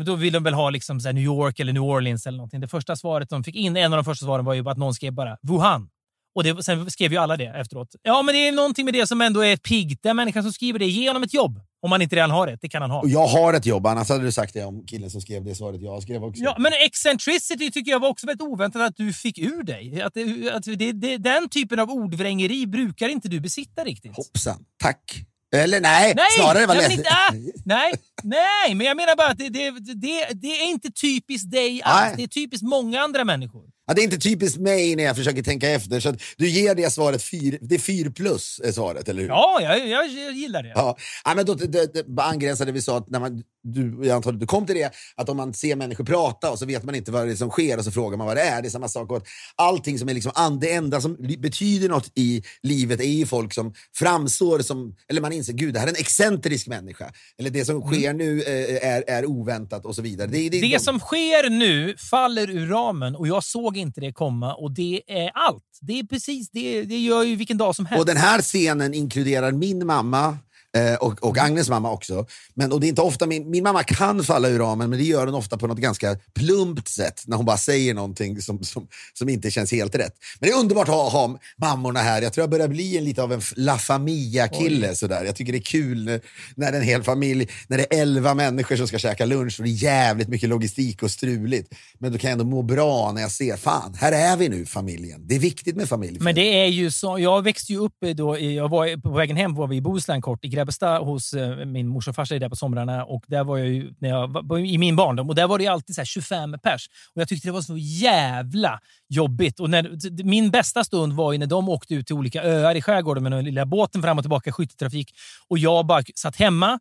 [0.00, 2.60] Då vill de väl ha liksom så New York eller New Orleans eller någonting.
[2.60, 4.94] Det första svaret de fick in, en av de första svaren var ju att någon
[4.94, 5.88] skrev bara Wuhan.
[6.34, 7.88] Och det, sen skrev ju alla det efteråt.
[8.02, 10.02] Ja, men det är någonting med det som ändå är piggt.
[10.02, 11.60] Den människan som skriver det, ge honom ett jobb.
[11.82, 12.58] Om man inte redan har det.
[12.60, 13.02] Det kan han ha.
[13.06, 15.82] Jag har ett jobb, annars hade du sagt det om killen som skrev det svaret
[15.82, 16.42] jag skrev också.
[16.42, 20.02] Ja, men eccentricity tycker jag var också väldigt oväntat att du fick ur dig.
[20.02, 24.16] Att, det- att det, den typen av ordvrängeri brukar inte du besitta riktigt.
[24.16, 25.24] Hoppsan, tack.
[25.56, 26.98] Eller nej, Nej, snarare var nej, ledsen.
[26.98, 27.32] inte, ah,
[27.64, 31.82] nej, nej, men jag menar bara att det, det, det, det är inte typiskt dig
[31.84, 32.16] alls.
[32.16, 33.64] Det är typiskt många andra människor.
[33.86, 36.00] Ja, det är inte typiskt mig när jag försöker tänka efter.
[36.00, 39.28] Så att du ger det svaret fyr, det är fyr plus är svaret, eller hur?
[39.28, 40.72] Ja, jag, jag, jag gillar det.
[40.74, 44.32] Ja, ja men då, det, det, det vi sa, att när man, du, jag antar
[44.32, 46.94] att du kom till det, att om man ser människor prata och så vet man
[46.94, 48.62] inte vad det är som sker och så frågar man vad det är.
[48.62, 49.12] Det är samma sak.
[49.12, 53.54] Att allting som är liksom, det enda som betyder något i livet är ju folk
[53.54, 57.12] som framstår som, eller man inser, gud det här är en excentrisk människa.
[57.38, 60.26] Eller det som sker nu eh, är, är oväntat och så vidare.
[60.26, 64.54] Det, det, Det som sker nu faller ur ramen och jag såg inte det komma
[64.54, 65.78] och det är allt.
[65.80, 66.82] Det är precis det.
[66.82, 68.00] Det gör ju vilken dag som helst.
[68.00, 70.38] Och den här scenen inkluderar min mamma
[70.76, 72.26] eh, och, och Agnes mamma också.
[72.54, 75.04] Men, och det är inte ofta min, min mamma kan falla ur ramen, men det
[75.04, 78.88] gör hon ofta på något ganska plumpt sätt när hon bara säger någonting som, som,
[79.14, 80.14] som inte känns helt rätt.
[80.40, 82.22] Men det är underbart att ha, ha mammorna här.
[82.22, 84.94] Jag tror jag börjar bli en lite av en La Familia-kille.
[84.94, 85.24] Sådär.
[85.24, 86.20] Jag tycker det är kul när,
[86.54, 89.70] när en hel familj, när det är elva människor som ska käka lunch och det
[89.70, 91.74] är jävligt mycket logistik och struligt.
[91.98, 94.66] Men då kan jag ändå må bra när jag ser, fan, här är vi nu
[94.66, 95.26] familjen.
[95.26, 96.18] Det är viktigt med familj.
[96.20, 97.18] Men det är ju så.
[97.18, 100.22] Jag växte ju upp då, i- jag var på vägen hem var vi i Bohuslän
[100.22, 103.04] kort, i Grebbestad hos eh, min morsa och farsa där på somrarna.
[103.04, 105.66] Och där var jag ju, när jag var, i min barndom och där var det
[105.66, 106.88] alltid så här 25 pers.
[107.14, 109.60] Och jag tyckte det var så jävla jobbigt.
[109.60, 112.82] Och när, min bästa stund var ju när de åkte ut till olika öar i
[112.82, 115.10] skärgården med den lilla båten fram och tillbaka i skytteltrafik.
[115.48, 116.78] Och jag bara satt hemma.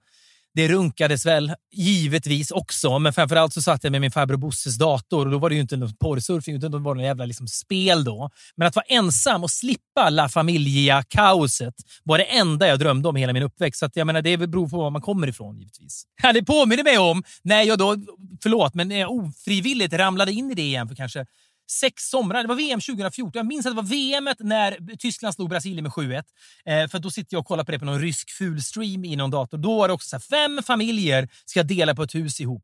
[0.53, 5.25] Det runkades väl givetvis också, men framförallt så satt jag med min farbror Bosses dator
[5.25, 7.47] och då var det ju inte någon porrsurfing utan då var det en jävla liksom
[7.47, 8.29] spel då.
[8.55, 13.33] Men att vara ensam och slippa La Familia-kaoset var det enda jag drömde om hela
[13.33, 13.79] min uppväxt.
[13.79, 16.03] Så att jag menar, det beror på var man kommer ifrån givetvis.
[16.23, 17.95] Ja, Det påminner mig om när jag då,
[18.43, 21.25] förlåt, men när jag ofrivilligt ramlade in i det igen för kanske
[21.71, 22.41] sex somrar.
[22.41, 23.31] Det var VM 2014.
[23.33, 26.23] Jag minns att det var VM när Tyskland slog Brasilien med 7-1.
[26.65, 29.31] Eh, för då sitter jag och kollar på det på någon rysk fulstream i någon
[29.31, 29.57] dator.
[29.57, 32.63] Då var det också så här, fem familjer ska dela på ett hus ihop.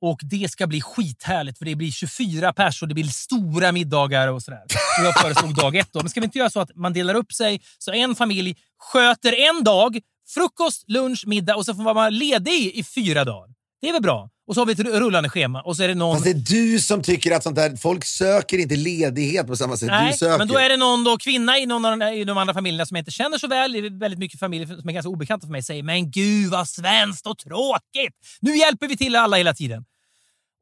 [0.00, 4.28] Och det ska bli skithärligt för det blir 24 pers och det blir stora middagar
[4.28, 4.62] och sådär.
[5.00, 6.00] Och jag föreslog dag ett då.
[6.00, 9.32] Men ska vi inte göra så att man delar upp sig så en familj sköter
[9.32, 10.00] en dag,
[10.34, 13.54] frukost, lunch, middag och så får man vara ledig i fyra dagar.
[13.80, 14.30] Det är väl bra?
[14.48, 16.16] Och så har vi ett rullande schema och så är det någon...
[16.16, 19.76] Fast det är du som tycker att sånt där, folk söker inte ledighet på samma
[19.76, 20.38] sätt Nej, du söker.
[20.38, 22.86] men då är det någon då, kvinna i någon av de, i de andra familjerna
[22.86, 25.46] som jag inte känner så väl, det är väldigt mycket familjer som är ganska obekanta
[25.46, 28.14] för mig, säger “Men gud vad svenskt och tråkigt!
[28.40, 29.84] Nu hjälper vi till alla hela tiden”.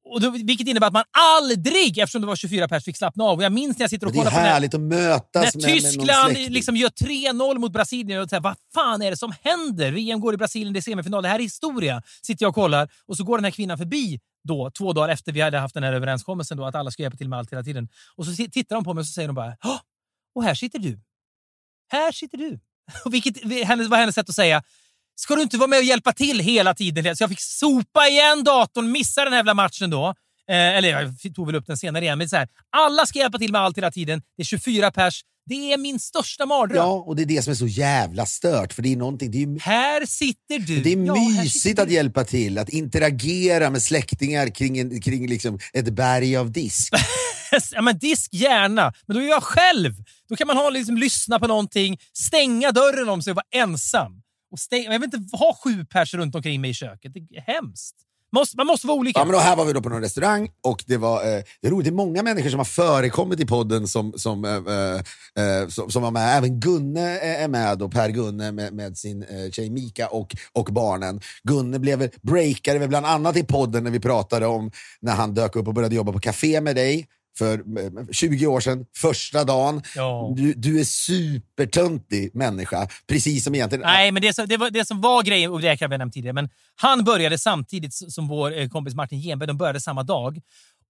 [0.08, 3.38] Och då, vilket innebär att man aldrig, eftersom det var 24 pers, fick slappna av.
[3.38, 4.80] Och jag minns när jag sitter och Men det är kollar på när, härligt att
[4.80, 6.52] mötas när med, med Tyskland släkting.
[6.52, 9.92] liksom gör 3-0 mot Brasilien och säger vad fan är det som händer?
[9.92, 12.02] VM går i Brasilien, det är semifinal, det här är historia.
[12.22, 15.32] Sitter jag och kollar och så går den här kvinnan förbi då, två dagar efter
[15.32, 17.62] vi hade haft den här överenskommelsen då, att alla ska hjälpa till med allt hela
[17.62, 17.88] tiden.
[18.16, 19.78] Och så tittar de på mig och så säger de bara "Åh,
[20.34, 21.00] och här sitter du.
[21.92, 22.60] Här sitter du.
[23.04, 24.62] Och vilket hennes, var hennes sätt att säga
[25.16, 27.16] Ska du inte vara med och hjälpa till hela tiden?
[27.16, 30.14] Så jag fick sopa igen datorn, missa den här jävla matchen då.
[30.50, 32.18] Eh, eller jag tog väl upp den senare igen.
[32.18, 34.22] Men så här, alla ska hjälpa till med allt hela tiden.
[34.37, 35.22] Det är 24 pers.
[35.48, 36.76] Det är min största mardröm.
[36.76, 38.72] Ja, och det är det som är så jävla stört.
[38.72, 40.83] För det är någonting, det är Här sitter du.
[40.83, 45.59] Det är Ja, mysigt att hjälpa till, att interagera med släktingar kring, en, kring liksom
[45.72, 46.94] ett berg av disk.
[47.72, 49.94] ja, men disk gärna, men då är jag själv.
[50.29, 54.22] Då kan man ha, liksom, lyssna på någonting, stänga dörren om sig och vara ensam.
[54.50, 57.14] Och stäng, jag vill inte ha sju pers runt omkring mig i köket.
[57.14, 57.96] Det är hemskt.
[58.32, 59.20] Måste, man måste vara olika.
[59.20, 61.66] Ja, men då här var vi då på någon restaurang och det var eh, det
[61.66, 65.62] är roligt, det är många människor som har förekommit i podden som, som, eh, eh,
[65.62, 66.37] eh som, som var med.
[66.38, 70.37] Även Gunne eh, är med, och Per Gunne med, med sin eh, tjej Mika och,
[70.52, 71.20] och barnen.
[71.42, 75.56] Gunne blev breakare breakade bland annat i podden när vi pratade om när han dök
[75.56, 79.83] upp och började jobba på café med dig för eh, 20 år sedan, första dagen.
[79.96, 80.33] Ja.
[80.37, 83.83] Du, du är supertöntig människa, precis som egentligen...
[83.83, 86.14] Nej, men det, som- det, var, det som var grejen, och det har jag nämnt
[86.14, 89.46] tidigare, men han började samtidigt som vår eh, kompis Martin Genberg.
[89.46, 90.40] De började samma dag.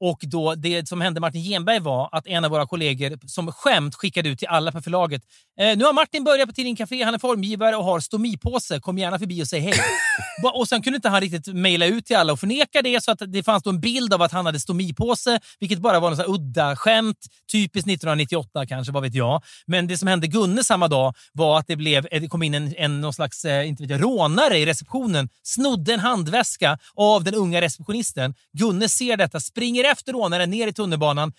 [0.01, 3.95] Och då, Det som hände Martin Genberg var att en av våra kollegor som skämt
[3.95, 5.23] skickade ut till alla på förlaget.
[5.61, 8.81] Eh, nu har Martin börjat på Tidning Café, han är formgivare och har stomipåse.
[8.81, 9.75] Kom gärna förbi och säg hej.
[10.55, 13.23] Och Sen kunde inte han riktigt mejla ut till alla och förneka det, så att
[13.27, 16.35] det fanns då en bild av att han hade stomipåse, vilket bara var en sån
[16.35, 17.19] udda skämt.
[17.53, 19.43] Typiskt 1998 kanske, vad vet jag.
[19.67, 22.55] Men det som hände Gunne samma dag var att det, blev, eh, det kom in
[22.55, 27.25] en, en någon slags eh, inte vet jag, rånare i receptionen, snodde en handväska av
[27.25, 28.35] den unga receptionisten.
[28.53, 31.33] Gunne ser detta, springer efter rånaren ner i tunnelbanan,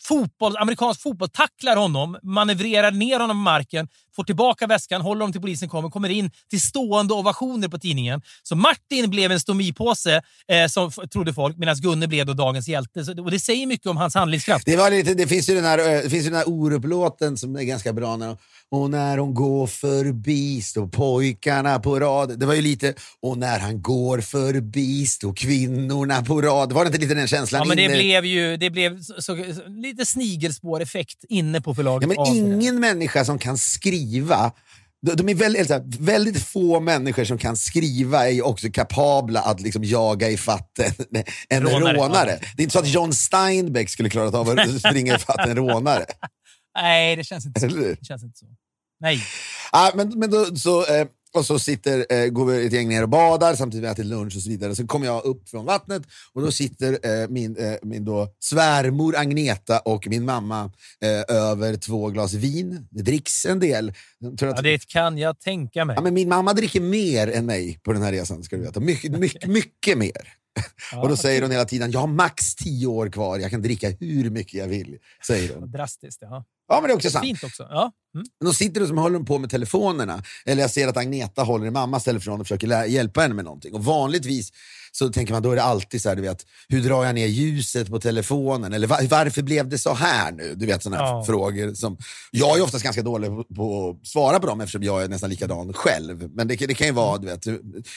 [0.00, 5.32] fotboll, amerikansk fotboll tacklar honom, manövrerar ner honom på marken, får tillbaka väskan, håller honom
[5.32, 8.22] till polisen kommer, kommer in till stående ovationer på tidningen.
[8.42, 13.04] Så Martin blev en stomipåse, eh, som trodde folk, medan Gunne blev då dagens hjälte.
[13.04, 14.66] Så, och det säger mycket om hans handlingskraft.
[14.66, 17.36] Det, var lite, det finns ju den här, eh, det finns ju den här Orup-låten
[17.36, 18.16] som är ganska bra.
[18.16, 18.36] När de,
[18.72, 22.38] och när hon går förbi står pojkarna på rad.
[22.38, 26.72] Det var ju lite, och när han går förbi står kvinnorna på rad.
[26.72, 27.58] Var det inte lite den känslan?
[27.58, 27.94] Ja, men det inne?
[27.94, 29.34] blev ju det blev så, så,
[29.68, 32.10] lite snigelspår-effekt inne på förlaget.
[32.16, 34.52] ja, men ingen människa som kan skriva
[35.02, 39.60] de, är väldigt, så här, väldigt få människor som kan skriva är också kapabla att
[39.60, 42.38] liksom jaga ifatt en, en Rånare, rånare.
[42.56, 46.04] Det är inte så att John Steinbeck skulle klarat av att springa ifatt en rånare.
[46.74, 47.66] Nej, det känns inte så.
[47.66, 48.46] Det känns inte så.
[49.02, 49.22] Nej.
[49.72, 53.02] Ja, men, men då, så, eh, och så sitter, eh, går vi ett gäng ner
[53.02, 54.74] och badar samtidigt vi äter lunch och så vidare.
[54.74, 59.16] Så kommer jag upp från vattnet och då sitter eh, min, eh, min då svärmor
[59.16, 62.86] Agneta och min mamma eh, över två glas vin.
[62.90, 63.92] Det dricks en del.
[64.18, 65.96] Jag tror att, Ja, det kan jag tänka mig.
[65.96, 68.80] ja, men min mamma dricker mer än mig på den här resan, ska du veta.
[68.80, 70.34] Mycket, mycket, mycket mer.
[70.96, 73.90] och då säger hon hela tiden, jag har max tio år kvar, jag kan dricka
[74.00, 74.98] hur mycket jag vill.
[75.26, 75.70] Säger hon.
[75.70, 76.44] Drastiskt, ja.
[76.74, 77.24] Ja, men det är också sant.
[77.24, 77.66] Fint också.
[77.70, 77.92] Ja.
[78.14, 78.26] Mm.
[78.44, 80.22] De sitter och som håller på med telefonerna.
[80.46, 83.74] Eller jag ser att Agneta håller i mammas telefon och försöker hjälpa henne med någonting.
[83.74, 84.52] Och vanligtvis
[84.94, 87.26] så tänker man, då är det alltid så här, du vet, hur drar jag ner
[87.26, 88.72] ljuset på telefonen?
[88.72, 90.54] Eller va- varför blev det så här nu?
[90.54, 91.24] Du vet sådana Ja.
[91.26, 91.74] frågor.
[91.74, 91.96] Som,
[92.30, 95.30] jag är oftast ganska dålig på, på att svara på dem eftersom jag är nästan
[95.30, 96.30] likadan själv.
[96.34, 97.46] Men det, det kan ju vara, du vet,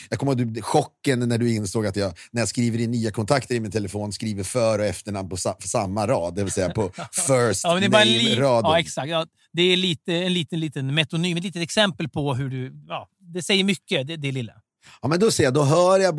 [0.09, 3.55] jag kommer ihåg chocken när du insåg att jag, när jag skriver in nya kontakter
[3.55, 6.35] i min telefon, skriver för och efternamn på sa, samma rad.
[6.35, 8.71] Det vill säga på first Ja, name-raden.
[8.71, 9.09] ja, exakt.
[9.09, 12.73] Ja, det är lite, en liten, liten metonym, ett litet exempel på hur du...
[12.87, 14.53] Ja, det säger mycket, det, det lilla.
[15.01, 16.15] Ja, men då ser jag, då hör jag,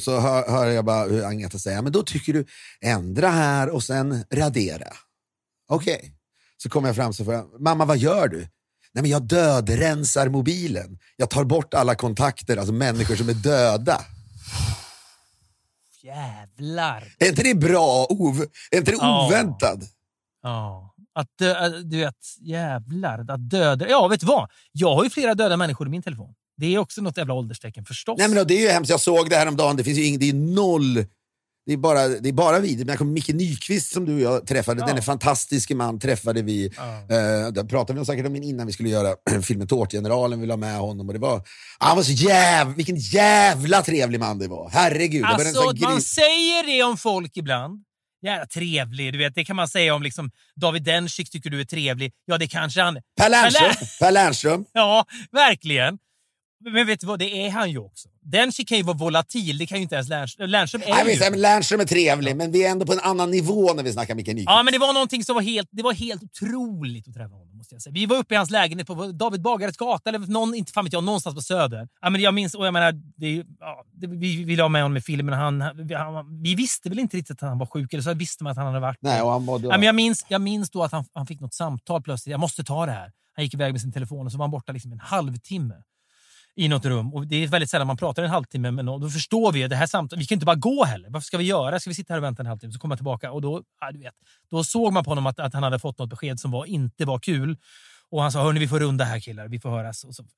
[0.00, 2.46] så hör, hör jag bara hur Agneta säger, men då tycker du
[2.80, 4.88] ändra här och sen radera.
[5.68, 6.14] Okej.
[6.56, 8.38] Så kommer jag fram så får jag, mamma vad gör du?
[8.92, 10.98] Nej, men jag dödrensar mobilen.
[11.16, 14.00] Jag tar bort alla kontakter, alltså människor som är döda.
[16.02, 17.04] Jävlar!
[17.18, 18.06] Är inte det bra?
[18.10, 19.26] Ov, är inte det Ja.
[19.26, 19.78] oväntat?
[20.42, 20.94] Ja.
[21.14, 23.30] Att dö, du vet, jävlar.
[23.30, 23.88] Att döda...
[23.88, 24.50] Ja, vet du vad?
[24.72, 26.34] Jag har ju flera döda människor i min telefon.
[26.56, 28.18] Det är också något jävla ålderstecken förstås.
[28.18, 28.90] Nej, men det är ju hemskt.
[28.90, 29.76] Jag såg det här om dagen.
[29.76, 30.94] Det finns ju ing, det är noll
[31.66, 32.76] Det är bara, det är bara vi.
[32.76, 34.86] Men jag kommer Micke Nyqvist som du och jag träffade, Ja.
[34.86, 36.72] denne fantastiske man träffade vi.
[36.76, 36.92] Ja.
[37.00, 40.58] Eh, där pratade vi säkert om innan vi skulle göra filmen Tårtgeneralen, vi ville ha
[40.58, 41.06] med honom.
[41.08, 41.42] Och det var,
[41.78, 44.70] han var så jävla, vilken jävla trevlig man det var.
[44.72, 45.22] Herregud.
[45.22, 47.84] var Alltså, sån man säger det om folk ibland.
[48.22, 49.34] Jävla trevlig, du vet.
[49.34, 50.30] Det kan man säga om liksom,
[50.60, 52.12] David Dencik tycker du är trevlig.
[52.24, 53.02] Ja, det kanske han är.
[53.20, 53.70] Per Lernström.
[53.70, 54.64] Lär- Per Lernström.
[54.72, 55.98] Ja, verkligen.
[56.60, 58.08] Men vet du vad, det är han ju också.
[58.22, 60.50] Dencik kan ju vara volatil, det kan ju inte ens Lernström.
[60.50, 61.20] Lernström är Nej, ju...
[61.20, 63.92] men, men Lernström är trevlig, men vi är ändå på en annan nivå när vi
[63.92, 64.46] snackar Micke Nyqvist.
[64.46, 67.56] Ja, men det var någonting som var helt, det var helt otroligt att träffa honom.
[67.56, 67.92] Måste jag säga.
[67.92, 70.92] Vi var uppe i hans lägenhet på David Bagares gata, eller någon, inte fan vet
[70.92, 71.88] jag, någonstans på Söder.
[72.00, 74.82] Ja, men jag minns, och jag menar, det, ju- ja, det, vi ville ha med
[74.82, 75.34] honom i filmen.
[75.34, 78.44] Han, vi, han, vi visste väl inte riktigt att han var sjuk, eller så visste
[78.44, 79.66] man att han hade varit Nej, och han mådde...
[79.68, 82.30] Ja, men jag, minns, jag minns då att han, han fick något samtal plötsligt.
[82.30, 83.12] Jag måste ta det här.
[83.36, 85.74] Han gick iväg med sin telefon och så var han borta liksom en halvtimme
[86.56, 87.14] i något rum.
[87.14, 89.00] Och Det är väldigt sällan man pratar en halvtimme med någon.
[89.00, 91.10] Då förstår vi det här samtalet, vi kan inte bara gå heller.
[91.10, 91.80] Varför ska vi göra?
[91.80, 92.72] Ska vi sitta här och vänta en halvtimme?
[92.72, 94.14] Så kommer jag tillbaka och då, ja, du vet,
[94.50, 97.04] då såg man på honom att, att han hade fått något besked som var, inte
[97.04, 97.56] var kul.
[98.10, 100.04] Och han sa, hörni vi får runda här killar, vi får höras.
[100.04, 100.28] Och så, äh,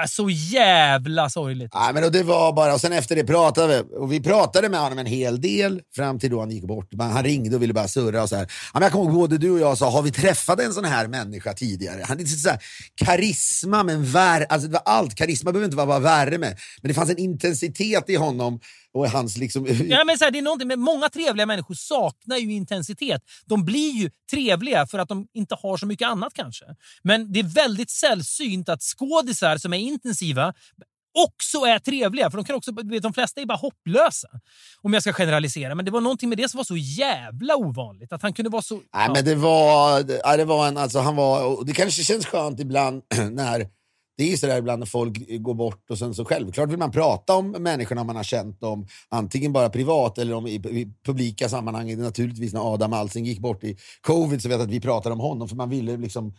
[0.00, 1.74] Äh, så jävla sorgligt.
[1.74, 3.96] Nej, men och det var bara, och sen efter det pratade vi.
[3.96, 6.88] Och vi pratade med honom en hel del fram till då han gick bort.
[6.92, 8.44] Men han ringde och ville bara surra och så här.
[8.44, 10.84] Ja, men jag kommer ihåg både du och jag sa, har vi träffat en sån
[10.84, 12.00] här människa tidigare?
[12.08, 12.58] Han hade så här,
[12.94, 15.14] karisma men värme, alltså det var allt.
[15.14, 16.56] Karisma behöver inte vara bara värme.
[16.82, 18.60] Men det fanns en intensitet i honom
[18.94, 19.66] och hans liksom...
[19.66, 23.22] Ja, men så här, det är någonting med många trevliga människor saknar ju intensitet.
[23.46, 26.64] De blir ju trevliga för att de inte har så mycket annat kanske.
[27.02, 30.54] Men det är väldigt sällsynt att skådisar som är intensiva
[31.14, 32.30] också är trevliga.
[32.30, 34.28] För de, kan också, vet, de flesta är bara hopplösa.
[34.82, 35.74] Om jag ska generalisera.
[35.74, 38.12] Men det var någonting med det som var så jävla ovanligt.
[38.12, 38.74] Att han kunde vara så...
[38.74, 39.12] Nej, ja.
[39.12, 40.02] men det var,
[40.36, 43.66] det var en, alltså han var, och det kanske känns skönt ibland när,
[44.16, 46.90] det är ju sådär ibland när folk går bort och sen så självklart vill man
[46.90, 51.48] prata om människorna man har känt dem, antingen bara privat eller om i, i publika
[51.48, 51.98] sammanhang.
[51.98, 55.20] Naturligtvis när Adam Alsing gick bort i covid så vet jag att vi pratade om
[55.20, 56.34] honom för man ville liksom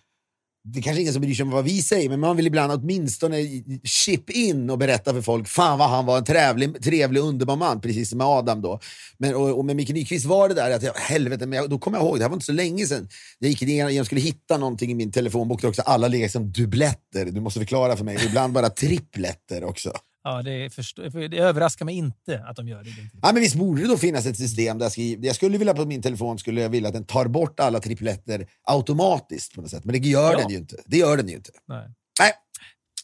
[0.66, 2.72] det är kanske ingen som bryr sig om vad vi säger, men man vill ibland
[2.72, 3.38] åtminstone
[3.84, 7.82] chip in och berätta för folk, fan vad han var en trevlig, trevlig underbar man,
[7.82, 8.80] precis som med Adam då.
[9.18, 11.80] Men, och, och med Micke Nyqvist var det där att, jag, helvete, men jag, då
[11.80, 13.10] kommer jag ihåg, det här var inte så länge sedan,
[13.40, 16.52] jag gick igenom, jag skulle hitta någonting i min telefonbok där också alla ligger som
[16.52, 19.94] dubbletter, du måste förklara för mig, och ibland bara tripletter också.
[20.24, 22.90] Ja, det, förstå, det överraskar mig inte att de gör det.
[23.22, 25.74] Ja, men visst borde det då finnas ett system där jag, skriver, jag skulle vilja
[25.74, 29.70] på min telefon skulle jag vilja att den tar bort alla tripletter automatiskt på något
[29.72, 29.86] sätt.
[29.86, 30.38] Men det gör Ja.
[30.38, 30.76] den ju inte.
[30.86, 31.52] Det gör den ju inte.
[31.68, 31.88] Nej.
[32.20, 32.32] Nej.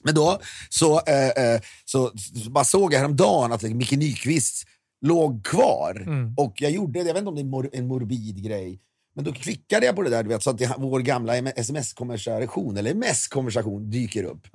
[0.04, 0.40] Men då
[0.70, 2.12] så, eh, eh, så,
[2.44, 4.68] så bara såg jag häromdagen att Micke Nyqvist
[5.06, 6.04] låg kvar.
[6.08, 6.34] Mm.
[6.38, 8.80] Och jag gjorde det, jag vet inte om det är mor, en morbid grej,
[9.20, 12.78] men då klickade jag på det där du vet, så att det, vår gamla sms-konversation,
[12.78, 14.48] eller MS-konversation, dyker upp.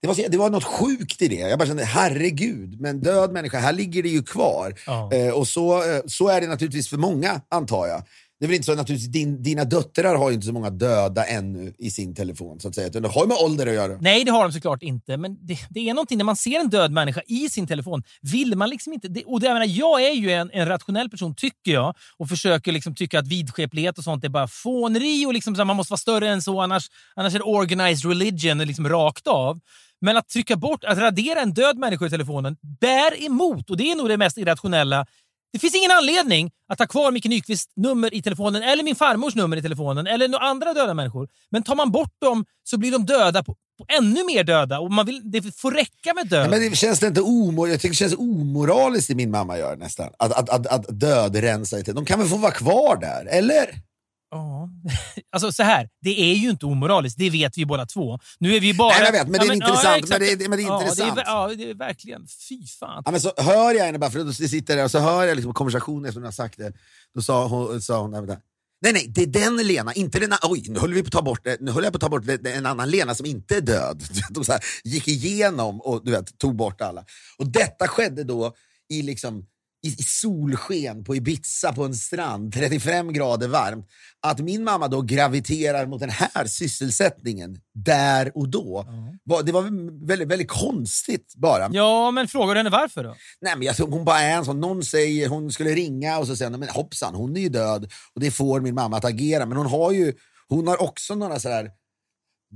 [0.00, 1.34] Det var, så, det var något sjukt i det.
[1.34, 4.74] Jag bara kände, herregud, men död människa, här ligger det ju kvar.
[5.12, 8.02] Eh, och så, eh, så är det naturligtvis för många, antar jag.
[8.40, 11.24] Det är väl inte så naturligtvis, din, dina döttrar har ju inte så många döda
[11.24, 12.86] ännu i sin telefon, så att säga.
[12.86, 13.98] utan Det har ju med ålder att göra.
[14.00, 15.16] Nej, det har de såklart inte.
[15.16, 18.02] Men det, det är någonting när man ser en död människa i sin telefon.
[18.22, 19.08] Vill man liksom inte...
[19.08, 21.94] Det, och det, jag, menar, jag är ju en, en rationell person, tycker jag.
[22.16, 25.66] Och försöker liksom tycka att vidskeplighet och sånt är bara fåneri och liksom så här,
[25.66, 26.60] man måste vara större än så.
[26.60, 29.60] Annars, annars är det organized religion liksom rakt av.
[30.00, 33.70] Men att trycka bort, att radera en död människa i telefonen bär emot.
[33.70, 35.06] Och det är nog det mest irrationella.
[35.52, 39.34] Det finns ingen anledning att ha kvar Micke Nyqvists nummer i telefonen eller min farmors
[39.34, 41.28] nummer i telefonen eller några andra döda människor.
[41.50, 44.80] Men tar man bort dem så blir de döda på, på ännu mer döda.
[44.80, 46.46] Och man vill, det får räcka med död.
[46.46, 49.58] Ja, men det känns det inte omor jag tycker det känns omoraliskt det min mamma
[49.58, 50.10] gör nästan.
[50.18, 51.78] Att, att, att, att dödrensa.
[51.78, 53.87] i De kan väl få vara kvar där, eller?
[54.30, 54.68] Ja.
[55.32, 58.18] Alltså så här, det är ju inte omoraliskt, det vet vi båda två.
[58.38, 58.88] Nu är vi bara...
[58.88, 60.08] Nej, jag vet, men det är intressant, exakt.
[60.08, 61.14] men det är- men det är ja, intressant.
[61.16, 62.26] Det är, ja, det är verkligen.
[62.48, 63.02] Fy fan.
[63.04, 65.34] Ja, men så hör jag henne bara, för då sitter där och så hör jag
[65.36, 66.72] liksom konversationen efter hon har sagt det.
[67.14, 68.40] Då sa hon, sa hon nej, vänta.
[68.82, 71.22] nej, nej, det är den Lena, inte den Oj, nu håller vi på att ta
[71.22, 74.02] bort, nu håller jag på att ta bort en annan Lena som inte är död.
[74.30, 77.04] De så här, gick igenom och du vet, tog bort alla.
[77.38, 78.54] Och detta skedde då
[78.88, 79.46] i liksom
[79.82, 83.86] i, i solsken på Ibiza på en strand, 35 grader varmt,
[84.20, 88.86] att min mamma då graviterar mot den här sysselsättningen där och då.
[89.24, 89.62] Var- Det var
[90.06, 91.68] väldigt, väldigt konstigt bara.
[91.72, 93.14] Ja, men frågar du henne varför då?
[93.40, 96.26] Nej, men jag tror hon bara är en sån, någon säger hon skulle ringa och
[96.26, 99.04] så säger hon, men hoppsan, hon är ju död och det får min mamma att
[99.04, 99.46] agera.
[99.46, 100.12] Men hon har ju,
[100.48, 101.70] hon har också några sådär,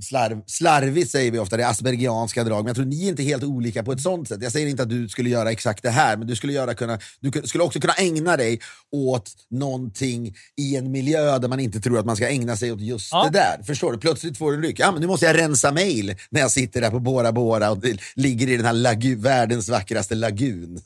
[0.01, 3.23] slarv, slarvigt säger vi ofta, det är aspergianska drag, men jag tror ni är inte
[3.23, 4.39] helt olika på ett sånt sätt.
[4.41, 6.99] Jag säger inte att du skulle göra exakt det här, men du skulle, göra, kunna,
[7.19, 8.59] du ku- skulle också kunna ägna dig
[8.91, 12.81] åt någonting i en miljö där man inte tror att man ska ägna sig åt
[12.81, 13.23] just Ja.
[13.23, 13.63] det där.
[13.63, 13.97] Förstår du?
[13.97, 14.79] Plötsligt får du en ryck.
[14.79, 17.83] Ja, men nu måste jag rensa mail när jag sitter där på Bora Bora och
[18.15, 20.79] ligger i den här lagu, världens vackraste lagun.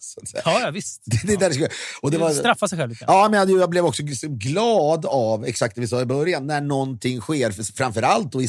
[0.46, 1.02] Ja, ja visst.
[1.06, 1.70] Det, det, där det skulle,
[2.02, 3.06] och det var, Straffa sig själv lite.
[3.08, 6.62] Ja, men jag, jag blev också glad av, exakt det vi sa i början, när
[6.62, 7.52] någonting sker.
[7.52, 8.48] För, framförallt då i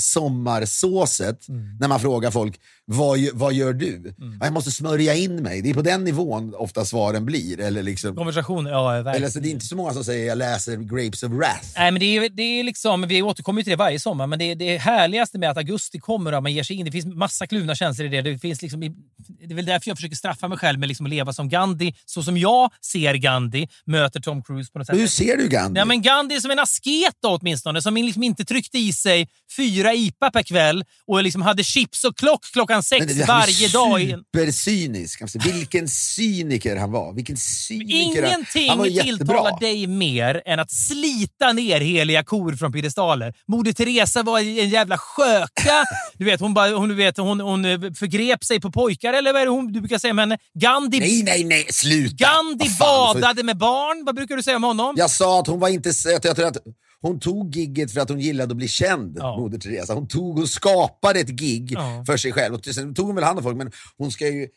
[0.48, 1.76] sommarsåset, Mm.
[1.80, 2.60] när man frågar folk,
[2.90, 4.14] vad, vad gör du?
[4.18, 5.62] Ja, jag måste smörja in mig.
[5.62, 7.60] Det är på den nivån ofta svaren blir.
[7.60, 9.16] Eller, liksom, Konversationer, ja verkligen.
[9.16, 11.66] eller så det är inte så många som säger, jag läser Grapes of Wrath.
[11.76, 14.54] Nej, men det är, det är liksom, vi återkommer till det varje sommar, men det,
[14.54, 17.74] det härligaste med att augusti kommer och man ger sig in, det finns massa kluvna
[17.74, 18.22] känslor i det.
[18.22, 21.10] Det, finns liksom, det är väl därför jag försöker straffa mig själv med liksom att
[21.10, 24.94] leva som Gandhi, så som jag ser Gandhi, möter Tom Cruise på något sätt.
[24.94, 25.78] Men hur ser du Gandhi?
[25.78, 29.28] Ja, men Gandhi är som en asket då, åtminstone, som liksom inte tryckte i sig
[29.56, 33.68] fyra IPA per kväll och liksom hade chips och klock klockan sex Men han varje
[33.68, 34.00] dag.
[34.34, 35.22] Supercynisk.
[35.22, 37.12] Alltså, vilken cyniker han var.
[37.12, 42.52] Vilken cyniker han- Ingenting han var tilltalar dig mer än att slita ner heliga kor
[42.56, 43.34] från piedestaler.
[43.48, 45.84] Moder Teresa var en jävla sköka.
[46.14, 49.32] Du vet, hon, bara, hon, du vet, hon, hon eh, förgrep sig på pojkar, eller
[49.32, 50.38] vad är det hon, du brukar säga om henne?
[50.54, 52.16] Gandhi, Nej, nej, nej, sluta!
[52.24, 54.04] Gandhi fan, för- badade med barn.
[54.04, 54.94] Vad brukar du säga om honom?
[54.98, 55.92] Jag sa att hon var inte.
[56.04, 56.56] Jag tror att
[57.02, 59.36] hon tog gigget för att hon gillade att bli känd, Ja.
[59.38, 59.94] Moder Teresa.
[59.94, 62.04] Hon, tog, hon skapade ett gig Ja.
[62.06, 62.54] för sig själv.
[62.54, 64.48] Och sen tog hon väl hand om folk, men hon ska ju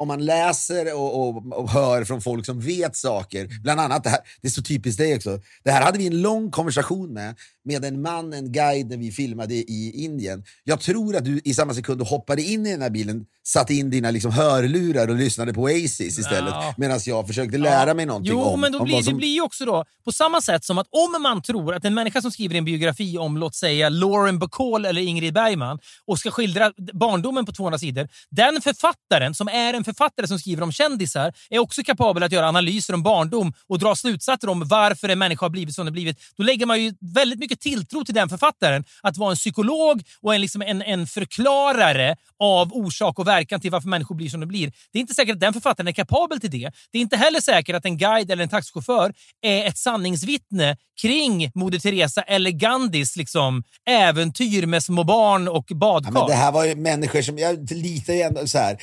[0.00, 4.10] om man läser och, och, och hör från folk som vet saker, bland annat det
[4.10, 5.40] här, det är så typiskt dig också.
[5.64, 7.34] Det här hade vi en lång konversation med,
[7.64, 10.44] med en man, en guide när vi filmade i Indien.
[10.64, 13.90] Jag tror att du i samma sekund hoppade in i den här bilen satte in
[13.90, 16.74] dina liksom hörlurar och lyssnade på Oasis istället, Ja.
[16.76, 19.12] medan jag försökte lära mig någonting jo, om, men då om blir, som...
[19.12, 21.94] det blir ju också då, på samma sätt som att om man tror att en
[21.94, 26.30] människa som skriver en biografi om, låt säga, Lauren Bacall eller Ingrid Bergman och ska
[26.30, 31.32] skildra barndomen på 200 sidor, den författaren, som är en författare som skriver om kändisar,
[31.50, 35.44] är också kapabel att göra analyser om barndom och dra slutsatser om varför en människa
[35.44, 36.18] har blivit som den blivit.
[36.36, 40.34] Då lägger man ju väldigt mycket tilltro till den författaren, att vara en psykolog och
[40.34, 44.46] en, liksom en, en förklarare av orsak och verkan till varför människor blir som de
[44.46, 44.72] blir.
[44.92, 46.70] Det är inte säkert att den författaren är kapabel till det.
[46.92, 49.12] Det är inte heller säkert att en guide eller en taxichaufför
[49.42, 56.12] är ett sanningsvittne kring Moder Teresa eller Gandhis liksom, äventyr med små barn och badkar.
[56.14, 58.78] Ja, men det här var ju människor som, jag litar ju ändå så här.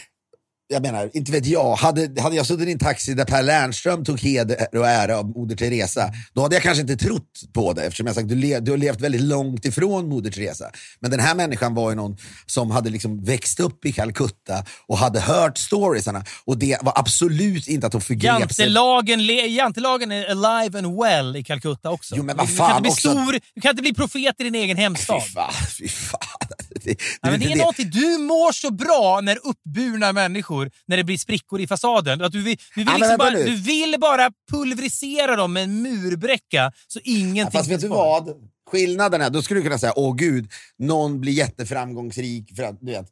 [0.68, 1.76] Jag menar, inte vet jag.
[1.76, 5.30] Hade, hade jag suttit i en taxi där Per Lernström tog heder och ära av
[5.30, 8.60] Moder Teresa, då hade jag kanske inte trott på det eftersom jag sagt du, le,
[8.60, 10.66] du har levt väldigt långt ifrån Moder Teresa.
[11.00, 14.98] Men den här människan var ju någon som hade liksom växt upp i Calcutta och
[14.98, 16.24] hade hört storiesarna.
[16.46, 18.66] Och det var absolut inte att hon förgrep sig.
[19.56, 22.16] Jantelagen, är alive and well i Calcutta också.
[22.18, 24.44] Jo, men vad du, fan kan inte bli stor, du kan inte bli profet i
[24.44, 25.24] din egen hemstad.
[25.24, 26.45] Fy fan, fy fan.
[26.86, 31.04] Det, det, men det är någonting, du mår så bra när uppburna människor, när det
[31.04, 32.22] blir sprickor i fasaden.
[32.22, 35.82] Att du, vill, du, vill Ja, liksom bara, du vill bara pulverisera dem med en
[35.82, 38.30] murbräcka så ingenting Ja, fast vet du vad?
[38.72, 42.92] Skillnaden är, då skulle du kunna säga, åh gud, någon blir jätteframgångsrik för att, du
[42.92, 43.08] vet,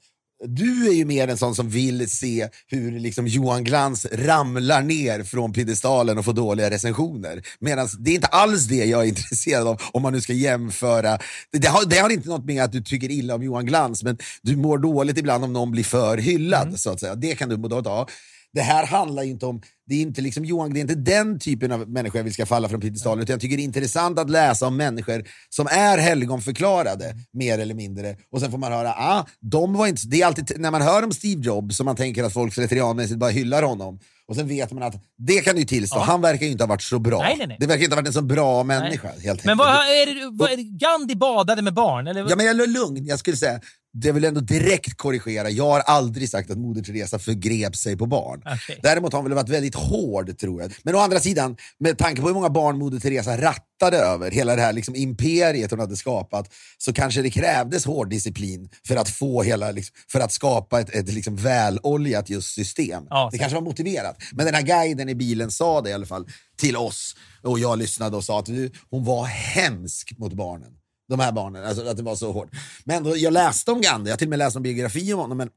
[0.48, 5.24] du är ju mer en sån som vill se hur liksom Johan Glans ramlar ner
[5.24, 7.44] från piedestalen och får dåliga recensioner.
[7.60, 11.20] Medan det är inte alls det jag är intresserad av om man nu ska jämföra.
[11.52, 14.18] Det, har, det har inte något med att du tycker illa om Johan Glans, men
[14.41, 16.68] du mår dåligt ibland om någon blir för hyllad.
[16.68, 16.78] Mm.
[16.78, 17.16] Så att säga.
[17.16, 18.10] Det kan du må dåligt av.
[18.54, 21.39] Det här handlar ju inte om, det är inte liksom Johan, det är inte den
[21.39, 24.30] typen av människor vi ska falla från piedestalen, utan jag tycker det är intressant att
[24.30, 28.16] läsa om människor som är helgonförklarade, mer eller mindre.
[28.32, 31.04] Och sen får man höra, ah, de var inte, det är alltid, när man hör
[31.04, 34.72] om Steve Jobs, som man tänker att folk slentrianmässigt bara hyllar honom, och sen vet
[34.72, 36.04] man att, det kan du tillstå, Ja.
[36.04, 37.20] han verkar ju inte ha varit så bra.
[37.20, 37.58] Nej, nej, nej.
[37.60, 39.45] Det verkar inte ha varit en så bra människa, helt enkelt.
[39.45, 40.49] Men vad är det, vad
[40.80, 42.08] Gandhi badade med barn?
[42.08, 42.26] Eller?
[42.30, 43.06] Ja, men jag är lugn.
[43.06, 43.60] Jag skulle säga,
[43.94, 45.50] det vill ändå direkt korrigera.
[45.50, 48.41] Jag har aldrig sagt att Moder Teresa förgrep sig på barn.
[48.46, 48.80] Okej.
[48.84, 50.74] Däremot har hon väl varit väldigt hård, tror jag.
[50.84, 54.56] Men å andra sidan, med tanke på hur många barn Moder Teresa rattade över, hela
[54.56, 59.10] det här liksom imperiet hon hade skapat, så kanske det krävdes hård disciplin för att
[59.10, 63.04] få hela, liksom, för att skapa ett, ett liksom väloljat just system.
[63.10, 64.18] Ja, det kanske var motiverat.
[64.32, 66.28] Men den här guiden i bilen sa det i alla fall
[66.58, 67.16] till oss.
[67.41, 68.48] Och jag lyssnade och sa att
[68.89, 70.72] hon var hemsk mot barnen.
[71.10, 72.49] De här barnen, alltså att det var så hårt.
[72.84, 75.38] Men då, jag läste om Gandhi, jag till och med läst en biografi om honom,
[75.38, 75.49] men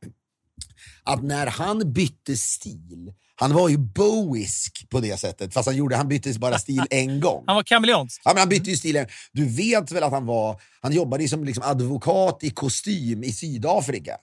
[1.05, 5.97] att när han bytte stil, han var ju boisk på det sättet, fast han, gjorde,
[5.97, 7.45] han bytte bara stil en gång.
[7.47, 8.21] Han var kameleonsk.
[8.25, 8.97] Ja, men han bytte ju stil.
[8.97, 13.33] en- Du vet väl att han var, han jobbade som liksom advokat i kostym i
[13.33, 14.17] Sydafrika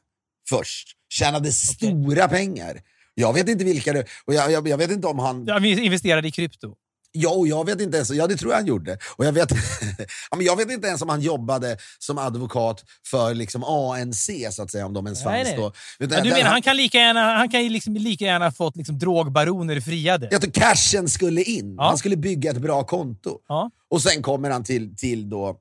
[0.49, 0.88] först.
[1.09, 2.82] Tjänade stora pengar.
[3.15, 5.45] Jag vet inte vilka det, och jag, jag, jag vet inte om han...
[5.47, 6.76] Ja, investerade i krypto.
[7.16, 8.97] Ja, och jag vet inte ens, ja det tror jag han gjorde.
[9.16, 9.51] Och jag vet,
[10.32, 14.64] ja, men jag vet inte ens om han jobbade som advokat för liksom ANC, så
[14.64, 15.57] att säga, om de ens Nej, fanns nej.
[15.57, 15.74] då.
[16.05, 18.99] Utan Ja, du menar, han kan lika gärna, han kan liksom lika gärna fått liksom
[18.99, 20.28] drogbaroner friade?
[20.32, 21.76] Jag tror cashen skulle in.
[21.78, 21.84] Ja.
[21.88, 23.39] Han skulle bygga ett bra konto.
[23.47, 23.72] Ja.
[23.89, 25.55] Och sen kommer han till, till, då,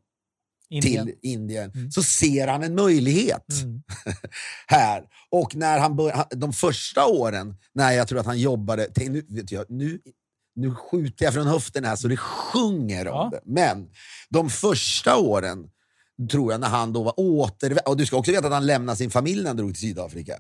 [0.71, 1.07] Indien.
[1.07, 1.93] till Indien.
[1.93, 3.83] Så ser han en möjlighet Mm.
[4.67, 5.03] här.
[5.31, 8.89] Och när han bör, han- de första åren, när jag tror att han jobbade...
[8.95, 9.99] Tänk, nu, vet jag, nu,
[10.55, 13.31] nu skjuter jag från höften här så det sjunger om Ja.
[13.33, 13.41] det.
[13.53, 13.89] Men
[14.29, 15.69] de första åren,
[16.31, 17.15] tror jag, när han då var.
[17.87, 20.35] Och du ska också veta att han lämnade sin familj när han drog till Sydafrika.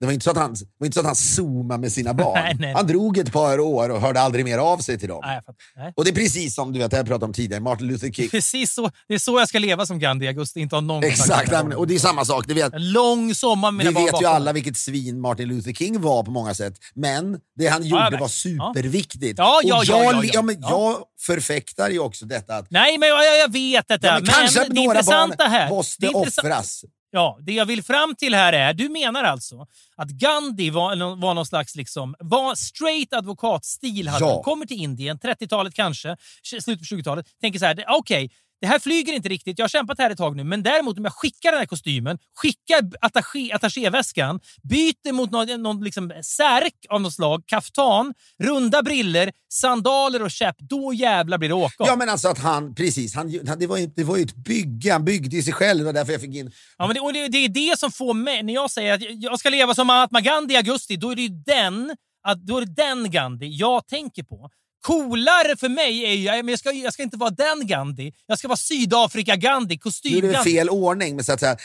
[0.00, 2.14] Det var inte så att han, det var inte så att han zoomade med sina
[2.14, 2.32] barn.
[2.42, 2.74] Nej, nej.
[2.74, 5.20] Han drog ett par år och hörde aldrig mer av sig till dem.
[5.24, 5.40] Nej.
[5.76, 5.92] Nej.
[5.96, 8.28] Och det är precis som du vet, jag pratade om tidigare, Martin Luther King.
[8.30, 8.90] Precis så.
[9.08, 10.60] Det är så jag ska leva som Gandhi i augusti.
[10.60, 12.44] Inte ha någon Exakt, nej, och det är samma sak.
[12.50, 14.52] Vet, En lång sommar med vi vet ju bakom alla mig.
[14.52, 16.74] vilket svin Martin Luther King var på många sätt.
[16.94, 18.20] Men det han gjorde vet.
[18.20, 19.38] var superviktigt.
[19.38, 20.30] Ja, ja, och ja, jag, ja, ja.
[20.34, 20.70] ja, men Ja.
[20.70, 24.06] jag förfäktar ju också detta att Nej, men jag, jag vet detta.
[24.06, 25.68] ja, men men kanske det några barn här...
[25.68, 26.84] måste offras.
[27.10, 31.34] Ja, det jag vill fram till här är, du menar alltså att Gandhi var, var
[31.34, 34.08] någon slags liksom, var straight advokatstil.
[34.08, 34.42] Hade Ja.
[34.42, 37.26] Kommer till Indien, 30-talet kanske, slutet på 20-talet.
[37.40, 38.30] Tänker så här, okej,
[38.60, 39.58] det här flyger inte riktigt.
[39.58, 42.18] Jag har kämpat här ett tag nu, men däremot om jag skickar den här kostymen,
[42.34, 49.32] skickar attaché, attachéväskan, byter mot någon, någon liksom särk av något slag, kaftan, runda briller,
[49.52, 51.74] sandaler och käpp, då jävlar blir det åka.
[51.78, 54.36] Ja men alltså att han, precis, han, han, det, var ju, det var ju ett
[54.36, 55.78] bygge, han byggde ju sig själv.
[55.78, 56.52] Det var därför jag fick in...
[56.78, 58.42] Ja, men det, och det, det är det som får mig...
[58.42, 61.22] När jag säger att jag ska leva som Mahatma Gandhi i augusti, då är det
[61.22, 64.50] ju den, att, då är det den Gandhi jag tänker på.
[64.82, 66.42] Coolare för mig är ju...
[66.42, 68.12] Men jag, ska, jag ska inte vara den Gandhi.
[68.26, 71.56] Jag ska vara Sydafrika-Gandhi, Nu är kostym det fel ordning, men så att säga,